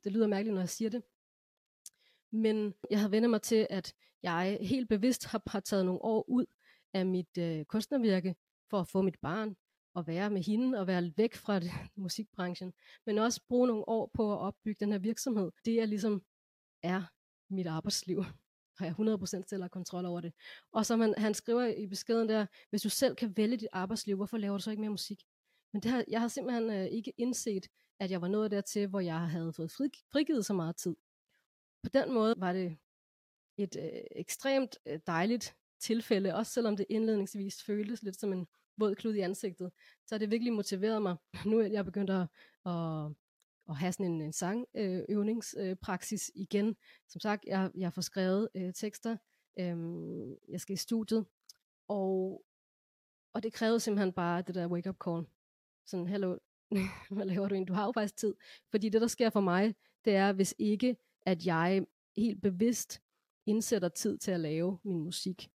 Det 0.04 0.12
lyder 0.12 0.26
mærkeligt, 0.26 0.54
når 0.54 0.60
jeg 0.60 0.68
siger 0.68 0.90
det. 0.90 1.02
Men 2.32 2.74
jeg 2.90 3.00
har 3.00 3.08
vendt 3.08 3.30
mig 3.30 3.42
til, 3.42 3.66
at 3.70 3.94
jeg 4.22 4.58
helt 4.60 4.88
bevidst 4.88 5.24
har, 5.24 5.42
har 5.46 5.60
taget 5.60 5.84
nogle 5.84 6.02
år 6.02 6.24
ud 6.28 6.46
af 6.92 7.06
mit 7.06 7.38
øh, 7.38 7.64
kunstnervirke 7.64 8.34
for 8.70 8.80
at 8.80 8.88
få 8.88 9.02
mit 9.02 9.18
barn 9.20 9.56
og 9.94 10.06
være 10.06 10.30
med 10.30 10.42
hende 10.42 10.78
og 10.78 10.86
være 10.86 11.12
væk 11.16 11.34
fra 11.34 11.58
det, 11.58 11.70
musikbranchen. 11.96 12.72
Men 13.06 13.18
også 13.18 13.40
bruge 13.48 13.68
nogle 13.68 13.88
år 13.88 14.10
på 14.14 14.32
at 14.32 14.38
opbygge 14.38 14.84
den 14.84 14.92
her 14.92 14.98
virksomhed. 14.98 15.50
Det 15.64 15.80
er 15.80 15.86
ligesom 15.86 16.22
er 16.82 17.02
mit 17.50 17.66
arbejdsliv 17.66 18.24
har 18.78 18.86
jeg 18.86 18.94
100% 18.94 19.42
selv 19.48 19.62
har 19.62 19.68
kontrol 19.68 20.04
over 20.04 20.20
det. 20.20 20.32
Og 20.72 20.86
så 20.86 20.96
man, 20.96 21.14
han 21.18 21.34
skriver 21.34 21.66
i 21.66 21.86
beskeden 21.86 22.28
der, 22.28 22.46
hvis 22.70 22.82
du 22.82 22.88
selv 22.88 23.16
kan 23.16 23.36
vælge 23.36 23.56
dit 23.56 23.68
arbejdsliv, 23.72 24.16
hvorfor 24.16 24.36
laver 24.36 24.56
du 24.56 24.62
så 24.62 24.70
ikke 24.70 24.80
mere 24.80 24.90
musik? 24.90 25.22
Men 25.76 25.82
det 25.82 25.90
har, 25.90 26.04
jeg 26.08 26.20
har 26.20 26.28
simpelthen 26.28 26.70
øh, 26.70 26.86
ikke 26.86 27.12
indset, 27.16 27.66
at 28.00 28.10
jeg 28.10 28.20
var 28.20 28.28
nået 28.28 28.50
dertil, 28.50 28.86
hvor 28.86 29.00
jeg 29.00 29.30
havde 29.30 29.52
fået 29.52 29.70
fri, 29.70 29.90
frigivet 30.12 30.46
så 30.46 30.54
meget 30.54 30.76
tid. 30.76 30.96
På 31.82 31.88
den 31.88 32.12
måde 32.12 32.34
var 32.38 32.52
det 32.52 32.76
et 33.56 33.76
øh, 33.76 34.00
ekstremt 34.10 34.78
øh, 34.86 35.00
dejligt 35.06 35.56
tilfælde, 35.80 36.34
også 36.34 36.52
selvom 36.52 36.76
det 36.76 36.86
indledningsvis 36.88 37.62
føltes 37.62 38.02
lidt 38.02 38.20
som 38.20 38.32
en 38.32 38.46
våd 38.76 38.94
klud 38.94 39.14
i 39.14 39.20
ansigtet, 39.20 39.70
så 40.06 40.14
har 40.14 40.18
det 40.18 40.30
virkelig 40.30 40.52
motiveret 40.52 41.02
mig. 41.02 41.16
Nu 41.46 41.58
er 41.58 41.66
jeg 41.66 41.84
begyndt 41.84 42.10
at, 42.10 42.26
at, 42.66 43.06
at 43.68 43.76
have 43.76 43.92
sådan 43.92 44.06
en, 44.06 44.20
en 44.20 44.32
sangøvningspraksis 44.32 46.30
øh, 46.36 46.42
igen. 46.42 46.76
Som 47.08 47.20
sagt, 47.20 47.44
jeg, 47.46 47.70
jeg 47.74 47.92
får 47.92 48.02
skrevet 48.02 48.48
øh, 48.54 48.72
tekster, 48.74 49.16
øh, 49.58 49.76
jeg 50.48 50.60
skal 50.60 50.74
i 50.74 50.76
studiet, 50.76 51.26
og, 51.88 52.44
og 53.32 53.42
det 53.42 53.52
krævede 53.52 53.80
simpelthen 53.80 54.12
bare 54.12 54.42
det 54.42 54.54
der 54.54 54.68
wake-up 54.68 54.96
call. 55.04 55.26
Sådan, 55.86 56.06
hallo, 56.06 56.38
hvad 57.10 57.24
laver 57.24 57.48
du 57.48 57.54
egentlig? 57.54 57.68
Du 57.68 57.74
har 57.74 57.86
jo 57.86 57.92
faktisk 57.92 58.16
tid. 58.16 58.34
Fordi 58.70 58.88
det, 58.88 59.00
der 59.00 59.06
sker 59.06 59.30
for 59.30 59.40
mig, 59.40 59.74
det 60.04 60.14
er, 60.14 60.32
hvis 60.32 60.54
ikke, 60.58 60.96
at 61.26 61.46
jeg 61.46 61.86
helt 62.16 62.42
bevidst 62.42 63.02
indsætter 63.46 63.88
tid 63.88 64.18
til 64.18 64.30
at 64.30 64.40
lave 64.40 64.78
min 64.84 65.00
musik. 65.00 65.50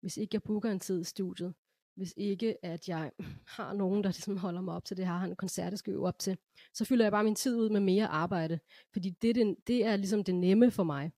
Hvis 0.00 0.16
ikke 0.16 0.34
jeg 0.34 0.42
booker 0.42 0.70
en 0.70 0.80
tid 0.80 1.00
i 1.00 1.04
studiet, 1.04 1.54
hvis 1.94 2.14
ikke 2.16 2.64
at 2.64 2.88
jeg 2.88 3.12
har 3.56 3.72
nogen, 3.72 4.04
der 4.04 4.10
ligesom 4.10 4.36
holder 4.36 4.60
mig 4.60 4.74
op 4.74 4.84
til 4.84 4.96
det 4.96 5.06
her, 5.06 5.12
har 5.12 5.26
en 5.26 5.36
koncert, 5.36 5.70
jeg 5.70 5.78
skal 5.78 5.92
øve 5.92 6.06
op 6.06 6.18
til, 6.18 6.38
så 6.74 6.84
fylder 6.84 7.04
jeg 7.04 7.12
bare 7.12 7.24
min 7.24 7.34
tid 7.34 7.56
ud 7.56 7.70
med 7.70 7.80
mere 7.80 8.06
arbejde. 8.06 8.58
Fordi 8.92 9.10
det, 9.10 9.34
det, 9.34 9.56
det 9.66 9.84
er 9.84 9.96
ligesom 9.96 10.24
det 10.24 10.34
nemme 10.34 10.70
for 10.70 10.84
mig. 10.84 11.12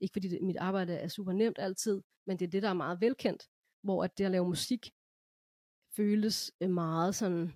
Ikke 0.00 0.12
fordi 0.12 0.28
det, 0.28 0.42
mit 0.42 0.56
arbejde 0.56 0.94
er 0.94 1.08
super 1.08 1.32
nemt 1.32 1.58
altid, 1.58 2.02
men 2.26 2.38
det 2.38 2.46
er 2.46 2.50
det, 2.50 2.62
der 2.62 2.68
er 2.68 2.74
meget 2.74 3.00
velkendt. 3.00 3.48
Hvor 3.82 4.04
at 4.04 4.18
det 4.18 4.24
at 4.24 4.30
lave 4.30 4.48
musik 4.48 4.90
føles 5.96 6.52
meget 6.60 7.14
sådan, 7.14 7.52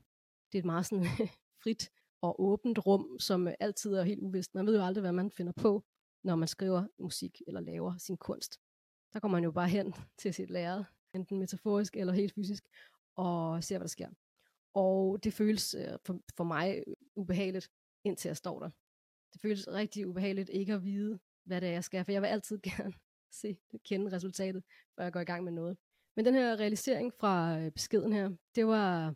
det 0.52 0.58
er 0.58 0.62
et 0.62 0.64
meget 0.64 0.86
sådan 0.86 1.04
frit 1.62 1.90
og 2.22 2.42
åbent 2.42 2.86
rum, 2.86 3.18
som 3.18 3.48
altid 3.60 3.92
er 3.92 4.02
helt 4.02 4.22
uvist. 4.22 4.54
Man 4.54 4.66
ved 4.66 4.76
jo 4.76 4.84
aldrig, 4.84 5.00
hvad 5.00 5.12
man 5.12 5.30
finder 5.30 5.52
på, 5.52 5.84
når 6.24 6.36
man 6.36 6.48
skriver 6.48 6.86
musik 6.98 7.42
eller 7.46 7.60
laver 7.60 7.96
sin 7.98 8.16
kunst. 8.16 8.60
Der 9.12 9.20
kommer 9.20 9.36
man 9.36 9.44
jo 9.44 9.50
bare 9.50 9.68
hen 9.68 9.94
til 10.20 10.34
sit 10.34 10.50
lærred 10.50 10.84
enten 11.14 11.38
metaforisk 11.38 11.96
eller 11.96 12.12
helt 12.12 12.34
fysisk, 12.34 12.64
og 13.16 13.64
ser, 13.64 13.78
hvad 13.78 13.84
der 13.84 13.88
sker. 13.88 14.08
Og 14.74 15.24
det 15.24 15.32
føles 15.32 15.74
øh, 15.74 15.98
for, 16.04 16.20
for 16.36 16.44
mig 16.44 16.82
ubehageligt, 17.14 17.70
indtil 18.04 18.28
jeg 18.28 18.36
står 18.36 18.60
der. 18.60 18.70
Det 19.32 19.40
føles 19.40 19.68
rigtig 19.68 20.06
ubehageligt 20.06 20.50
ikke 20.52 20.74
at 20.74 20.84
vide, 20.84 21.18
hvad 21.44 21.60
det 21.60 21.68
er, 21.68 21.72
jeg 21.72 21.84
skal, 21.84 22.04
for 22.04 22.12
jeg 22.12 22.22
vil 22.22 22.28
altid 22.28 22.58
gerne 22.70 22.92
se, 23.32 23.58
kende 23.84 24.12
resultatet, 24.12 24.64
før 24.96 25.02
jeg 25.02 25.12
går 25.12 25.20
i 25.20 25.24
gang 25.24 25.44
med 25.44 25.52
noget. 25.52 25.76
Men 26.16 26.24
den 26.24 26.34
her 26.34 26.56
realisering 26.56 27.12
fra 27.20 27.58
øh, 27.58 27.72
beskeden 27.72 28.12
her, 28.12 28.30
det 28.54 28.66
var, 28.66 29.06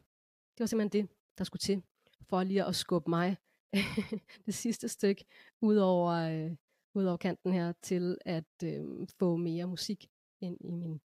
det 0.55 0.61
var 0.61 0.67
simpelthen 0.67 1.03
det, 1.03 1.11
der 1.39 1.45
skulle 1.45 1.61
til, 1.61 1.83
for 2.29 2.43
lige 2.43 2.65
at 2.65 2.77
skubbe 2.77 3.11
mig 3.11 3.37
det 4.47 4.55
sidste 4.55 4.89
stykke 4.89 5.25
ud 5.61 5.77
over, 5.77 6.13
øh, 6.13 6.57
ud 6.95 7.05
over 7.05 7.17
kanten 7.17 7.53
her, 7.53 7.73
til 7.83 8.19
at 8.21 8.45
øh, 8.65 8.85
få 9.19 9.37
mere 9.37 9.67
musik 9.67 10.11
ind 10.41 10.57
i 10.61 10.71
min 10.71 11.01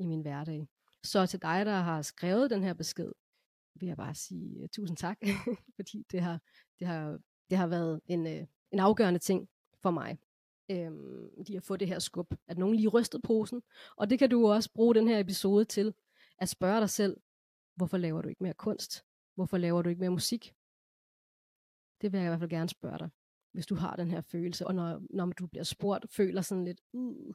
i 0.00 0.06
min 0.06 0.20
hverdag. 0.20 0.68
Så 1.04 1.26
til 1.26 1.42
dig, 1.42 1.66
der 1.66 1.76
har 1.76 2.02
skrevet 2.02 2.50
den 2.50 2.62
her 2.62 2.74
besked, 2.74 3.12
vil 3.74 3.86
jeg 3.86 3.96
bare 3.96 4.14
sige 4.14 4.62
uh, 4.62 4.68
tusind 4.72 4.96
tak, 4.96 5.18
fordi 5.76 6.06
det 6.12 6.20
har, 6.20 6.40
det 6.78 6.86
har, 6.86 7.18
det 7.50 7.58
har 7.58 7.66
været 7.66 8.00
en, 8.06 8.26
uh, 8.26 8.46
en 8.72 8.78
afgørende 8.78 9.18
ting 9.18 9.48
for 9.82 9.90
mig. 9.90 10.18
Øhm, 10.70 11.28
lige 11.46 11.56
at 11.56 11.64
få 11.64 11.76
det 11.76 11.88
her 11.88 11.98
skub, 11.98 12.34
at 12.48 12.58
nogen 12.58 12.74
lige 12.74 12.88
rystede 12.88 13.22
posen. 13.22 13.62
Og 13.96 14.10
det 14.10 14.18
kan 14.18 14.30
du 14.30 14.48
også 14.48 14.72
bruge 14.74 14.94
den 14.94 15.08
her 15.08 15.18
episode 15.18 15.64
til, 15.64 15.94
at 16.38 16.48
spørge 16.48 16.80
dig 16.80 16.90
selv, 16.90 17.16
hvorfor 17.76 17.96
laver 17.96 18.22
du 18.22 18.28
ikke 18.28 18.42
mere 18.42 18.54
kunst? 18.54 19.04
Hvorfor 19.40 19.58
laver 19.58 19.82
du 19.82 19.88
ikke 19.88 20.00
mere 20.00 20.10
musik? 20.10 20.54
Det 22.00 22.12
vil 22.12 22.18
jeg 22.18 22.26
i 22.26 22.30
hvert 22.30 22.38
fald 22.38 22.50
gerne 22.50 22.68
spørge 22.68 22.98
dig, 22.98 23.10
hvis 23.52 23.66
du 23.66 23.74
har 23.74 23.96
den 23.96 24.10
her 24.10 24.20
følelse, 24.20 24.66
og 24.66 24.74
når, 24.74 25.02
når 25.10 25.26
du 25.26 25.46
bliver 25.46 25.64
spurgt, 25.64 26.12
føler 26.12 26.42
sådan 26.42 26.64
lidt, 26.64 26.80
uh, 26.92 27.34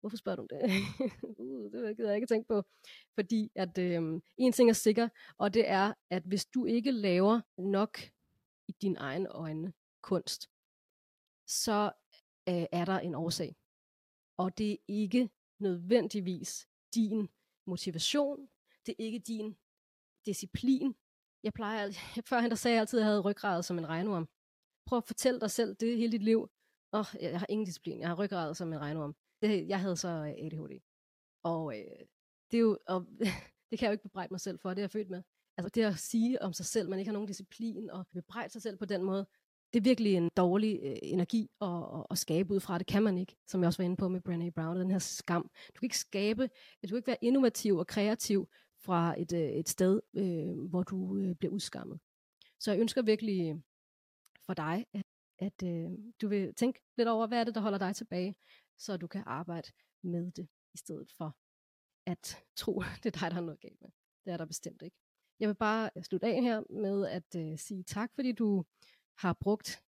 hvorfor 0.00 0.16
spørger 0.16 0.36
du 0.36 0.46
det? 0.50 0.60
uh, 1.38 1.72
det 1.72 1.96
gider 1.96 2.08
jeg 2.08 2.16
ikke 2.16 2.26
tænke 2.26 2.48
på. 2.48 2.62
Fordi 3.14 3.52
at 3.54 3.78
øh, 3.78 4.20
en 4.36 4.52
ting 4.52 4.70
er 4.70 4.74
sikker, 4.74 5.08
og 5.38 5.54
det 5.54 5.68
er, 5.68 5.94
at 6.10 6.22
hvis 6.22 6.46
du 6.46 6.64
ikke 6.64 6.90
laver 6.90 7.40
nok 7.58 7.98
i 8.68 8.72
din 8.82 8.96
egen 8.96 9.26
øjne 9.26 9.72
kunst, 10.02 10.50
så 11.46 11.92
øh, 12.48 12.66
er 12.72 12.84
der 12.84 12.98
en 12.98 13.14
årsag. 13.14 13.56
Og 14.36 14.58
det 14.58 14.72
er 14.72 14.76
ikke 14.88 15.30
nødvendigvis 15.58 16.68
din 16.94 17.28
motivation, 17.66 18.48
det 18.86 18.92
er 18.92 19.04
ikke 19.04 19.18
din 19.18 19.56
disciplin. 20.26 20.94
Jeg 21.42 21.52
plejer, 21.52 21.90
førhen 22.28 22.50
der 22.50 22.56
sagde 22.56 22.74
jeg 22.74 22.80
altid, 22.80 22.98
at 22.98 23.02
jeg 23.02 23.08
havde 23.10 23.20
ryggrad 23.20 23.62
som 23.62 23.78
en 23.78 23.88
regnorm. 23.88 24.28
Prøv 24.86 24.96
at 24.96 25.04
fortælle 25.04 25.40
dig 25.40 25.50
selv 25.50 25.74
det 25.74 25.96
hele 25.96 26.12
dit 26.12 26.22
liv. 26.22 26.50
Åh, 26.92 27.00
oh, 27.00 27.06
jeg 27.20 27.38
har 27.38 27.46
ingen 27.48 27.66
disciplin, 27.66 28.00
jeg 28.00 28.08
har 28.08 28.14
ryggrad 28.14 28.54
som 28.54 28.72
en 28.72 28.78
regnorm. 28.78 29.14
Det, 29.42 29.68
jeg 29.68 29.80
havde 29.80 29.96
så 29.96 30.08
øh, 30.08 30.44
ADHD. 30.46 30.80
Og 31.42 31.78
øh, 31.78 32.06
det 32.50 32.56
er 32.56 32.60
jo, 32.60 32.78
og, 32.86 33.06
det 33.70 33.78
kan 33.78 33.86
jeg 33.86 33.88
jo 33.88 33.92
ikke 33.92 34.02
bebrejde 34.02 34.32
mig 34.32 34.40
selv 34.40 34.58
for, 34.58 34.68
det 34.70 34.78
er 34.78 34.82
jeg 34.82 34.90
født 34.90 35.10
med. 35.10 35.22
Altså 35.56 35.70
det 35.74 35.82
at 35.82 35.98
sige 35.98 36.42
om 36.42 36.52
sig 36.52 36.66
selv, 36.66 36.88
man 36.88 36.98
ikke 36.98 37.08
har 37.08 37.12
nogen 37.12 37.28
disciplin, 37.28 37.90
og 37.90 38.06
bebrejde 38.12 38.52
sig 38.52 38.62
selv 38.62 38.76
på 38.76 38.84
den 38.84 39.02
måde, 39.02 39.26
det 39.72 39.78
er 39.80 39.84
virkelig 39.84 40.14
en 40.14 40.30
dårlig 40.36 40.80
øh, 40.82 40.96
energi 41.02 41.50
at, 41.60 41.68
at, 41.68 42.06
at 42.10 42.18
skabe 42.18 42.54
ud 42.54 42.60
fra. 42.60 42.78
Det 42.78 42.86
kan 42.86 43.02
man 43.02 43.18
ikke, 43.18 43.36
som 43.46 43.60
jeg 43.60 43.66
også 43.66 43.82
var 43.82 43.84
inde 43.84 43.96
på 43.96 44.08
med 44.08 44.20
Brené 44.28 44.50
Brown, 44.50 44.76
den 44.76 44.90
her 44.90 44.98
skam. 44.98 45.42
Du 45.42 45.78
kan 45.78 45.86
ikke 45.86 45.98
skabe, 45.98 46.42
du 46.82 46.88
kan 46.88 46.96
ikke 46.96 47.06
være 47.06 47.24
innovativ 47.24 47.76
og 47.76 47.86
kreativ 47.86 48.48
fra 48.84 49.20
et, 49.20 49.32
øh, 49.32 49.50
et 49.50 49.68
sted, 49.68 50.00
øh, 50.14 50.68
hvor 50.70 50.82
du 50.82 51.18
øh, 51.18 51.34
bliver 51.34 51.52
udskammet. 51.52 52.00
Så 52.60 52.72
jeg 52.72 52.80
ønsker 52.80 53.02
virkelig 53.02 53.50
øh, 53.50 53.60
for 54.46 54.54
dig, 54.54 54.86
at, 54.92 55.06
at 55.38 55.62
øh, 55.64 55.90
du 56.20 56.28
vil 56.28 56.54
tænke 56.54 56.80
lidt 56.96 57.08
over, 57.08 57.26
hvad 57.26 57.40
er 57.40 57.44
det, 57.44 57.54
der 57.54 57.60
holder 57.60 57.78
dig 57.78 57.96
tilbage 57.96 58.34
så 58.78 58.96
du 58.96 59.06
kan 59.06 59.22
arbejde 59.26 59.72
med 60.02 60.32
det, 60.32 60.48
i 60.74 60.78
stedet 60.78 61.12
for 61.18 61.36
at 62.06 62.44
tro, 62.56 62.82
det 63.02 63.06
er 63.06 63.20
dig, 63.20 63.30
der 63.30 63.34
har 63.34 63.40
noget 63.40 63.60
galt 63.60 63.80
med. 63.80 63.90
Det 64.24 64.32
er 64.32 64.36
der 64.36 64.44
bestemt 64.44 64.82
ikke. 64.82 64.96
Jeg 65.40 65.48
vil 65.48 65.54
bare 65.54 65.90
øh, 65.96 66.02
slutte 66.02 66.26
af 66.26 66.42
her 66.42 66.62
med 66.82 67.06
at 67.06 67.34
øh, 67.36 67.58
sige 67.58 67.82
tak, 67.82 68.10
fordi 68.14 68.32
du 68.32 68.64
har 69.18 69.32
brugt 69.32 69.82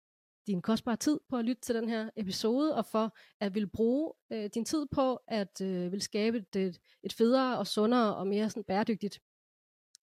din 0.49 0.61
kostbare 0.61 0.95
tid 0.95 1.19
på 1.29 1.37
at 1.37 1.45
lytte 1.45 1.61
til 1.61 1.75
den 1.75 1.89
her 1.89 2.09
episode, 2.15 2.75
og 2.75 2.85
for 2.85 3.15
at 3.39 3.55
vil 3.55 3.67
bruge 3.67 4.13
øh, 4.31 4.49
din 4.53 4.65
tid 4.65 4.85
på 4.91 5.19
at 5.27 5.61
øh, 5.61 5.91
vil 5.91 6.01
skabe 6.01 6.43
et, 6.55 6.79
et 7.03 7.13
federe 7.13 7.57
og 7.57 7.67
sundere 7.67 8.15
og 8.15 8.27
mere 8.27 8.49
sådan 8.49 8.63
bæredygtigt 8.63 9.19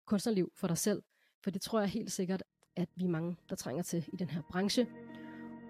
kunstnerliv 0.07 0.53
for 0.57 0.67
dig 0.67 0.79
selv. 0.79 1.03
For 1.45 1.51
det 1.51 1.63
tror 1.63 1.81
jeg 1.81 1.89
helt 1.89 2.13
sikkert, 2.13 2.43
at 2.77 2.89
vi 2.97 3.05
er 3.05 3.09
mange, 3.09 3.37
der 3.49 3.57
trænger 3.57 3.83
til 3.83 4.05
i 4.13 4.17
den 4.17 4.29
her 4.29 4.43
branche. 4.51 4.87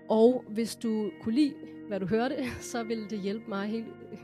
Og 0.08 0.44
hvis 0.48 0.76
du 0.76 1.10
kunne 1.22 1.34
lide, 1.34 1.54
hvad 1.88 2.00
du 2.00 2.06
hørte, 2.06 2.36
så 2.72 2.82
ville 2.82 3.10
det 3.10 3.20
hjælpe 3.20 3.46
mig 3.48 3.68
helt 3.68 3.86
øh, 4.12 4.18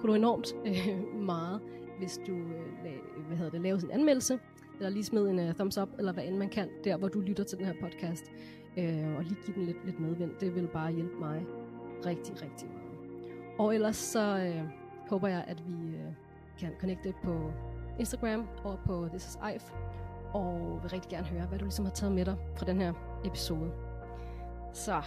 kunne 0.00 0.16
enormt 0.16 0.54
øh, 0.66 1.20
meget, 1.20 1.60
hvis 1.98 2.20
du 2.26 2.32
øh, 2.32 3.26
hvad 3.26 3.36
hedder 3.36 3.50
det, 3.50 3.60
lavede 3.60 3.84
en 3.84 3.90
anmeldelse, 3.90 4.38
eller 4.78 4.90
lige 4.90 5.04
smid 5.04 5.28
en 5.28 5.38
uh, 5.38 5.54
thumbs 5.54 5.78
up, 5.78 5.88
eller 5.98 6.12
hvad 6.12 6.24
end 6.24 6.36
man 6.36 6.48
kan, 6.48 6.68
der 6.84 6.96
hvor 6.96 7.08
du 7.08 7.20
lytter 7.20 7.44
til 7.44 7.58
den 7.58 7.66
her 7.66 7.74
podcast, 7.80 8.24
øh, 8.76 9.16
og 9.16 9.24
lige 9.24 9.36
give 9.46 9.56
den 9.56 9.66
lidt, 9.66 9.84
lidt 9.84 10.00
medvind. 10.00 10.30
Det 10.40 10.54
vil 10.54 10.68
bare 10.72 10.92
hjælpe 10.92 11.14
mig 11.18 11.46
rigtig, 12.06 12.42
rigtig 12.42 12.68
meget. 12.68 12.88
Og 13.58 13.74
ellers 13.74 13.96
så 13.96 14.38
øh, 14.38 14.64
håber 15.10 15.28
jeg, 15.28 15.44
at 15.46 15.62
vi 15.66 15.96
øh, 15.96 16.12
kan 16.58 16.72
connecte 16.80 17.14
på 17.24 17.52
Instagram 17.98 18.46
og 18.64 18.78
på 18.86 19.08
This 19.08 19.26
is 19.26 19.38
Eif, 19.52 19.72
og 20.34 20.78
vil 20.82 20.90
rigtig 20.90 21.10
gerne 21.10 21.26
høre, 21.26 21.46
hvad 21.46 21.58
du 21.58 21.64
ligesom 21.64 21.84
har 21.84 21.92
taget 21.92 22.14
med 22.14 22.24
dig 22.24 22.36
fra 22.56 22.66
den 22.66 22.80
her 22.80 22.92
episode. 23.24 23.70
Så, 24.72 25.02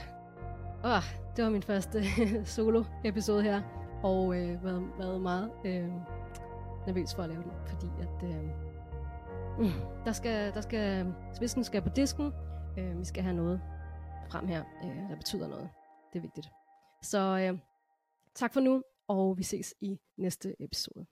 åh, 0.83 1.03
det 1.35 1.43
var 1.43 1.49
min 1.49 1.63
første 1.63 2.03
solo-episode 2.55 3.43
her, 3.43 3.61
og 4.03 4.35
øh, 4.35 4.63
været, 4.63 4.83
været 4.99 5.21
meget 5.21 5.51
øh, 5.65 5.87
nervøs 6.87 7.15
for 7.15 7.23
at 7.23 7.29
lave 7.29 7.43
den, 7.43 7.51
fordi 7.65 7.87
at 8.01 8.29
øh, 8.29 8.70
mm, 9.61 10.03
der 10.05 10.11
skal, 10.11 10.53
der 10.53 10.61
skal, 10.61 11.13
svisken 11.33 11.63
skal 11.63 11.81
på 11.81 11.89
disken, 11.89 12.33
øh, 12.77 12.99
vi 12.99 13.05
skal 13.05 13.23
have 13.23 13.35
noget 13.35 13.61
frem 14.31 14.47
her, 14.47 14.63
øh, 14.83 15.09
der 15.09 15.15
betyder 15.15 15.47
noget. 15.47 15.69
Det 16.13 16.19
er 16.19 16.21
vigtigt. 16.21 16.49
Så 17.03 17.19
øh, 17.19 17.59
tak 18.35 18.53
for 18.53 18.59
nu, 18.59 18.83
og 19.07 19.37
vi 19.37 19.43
ses 19.43 19.73
i 19.81 19.99
næste 20.17 20.55
episode. 20.59 21.05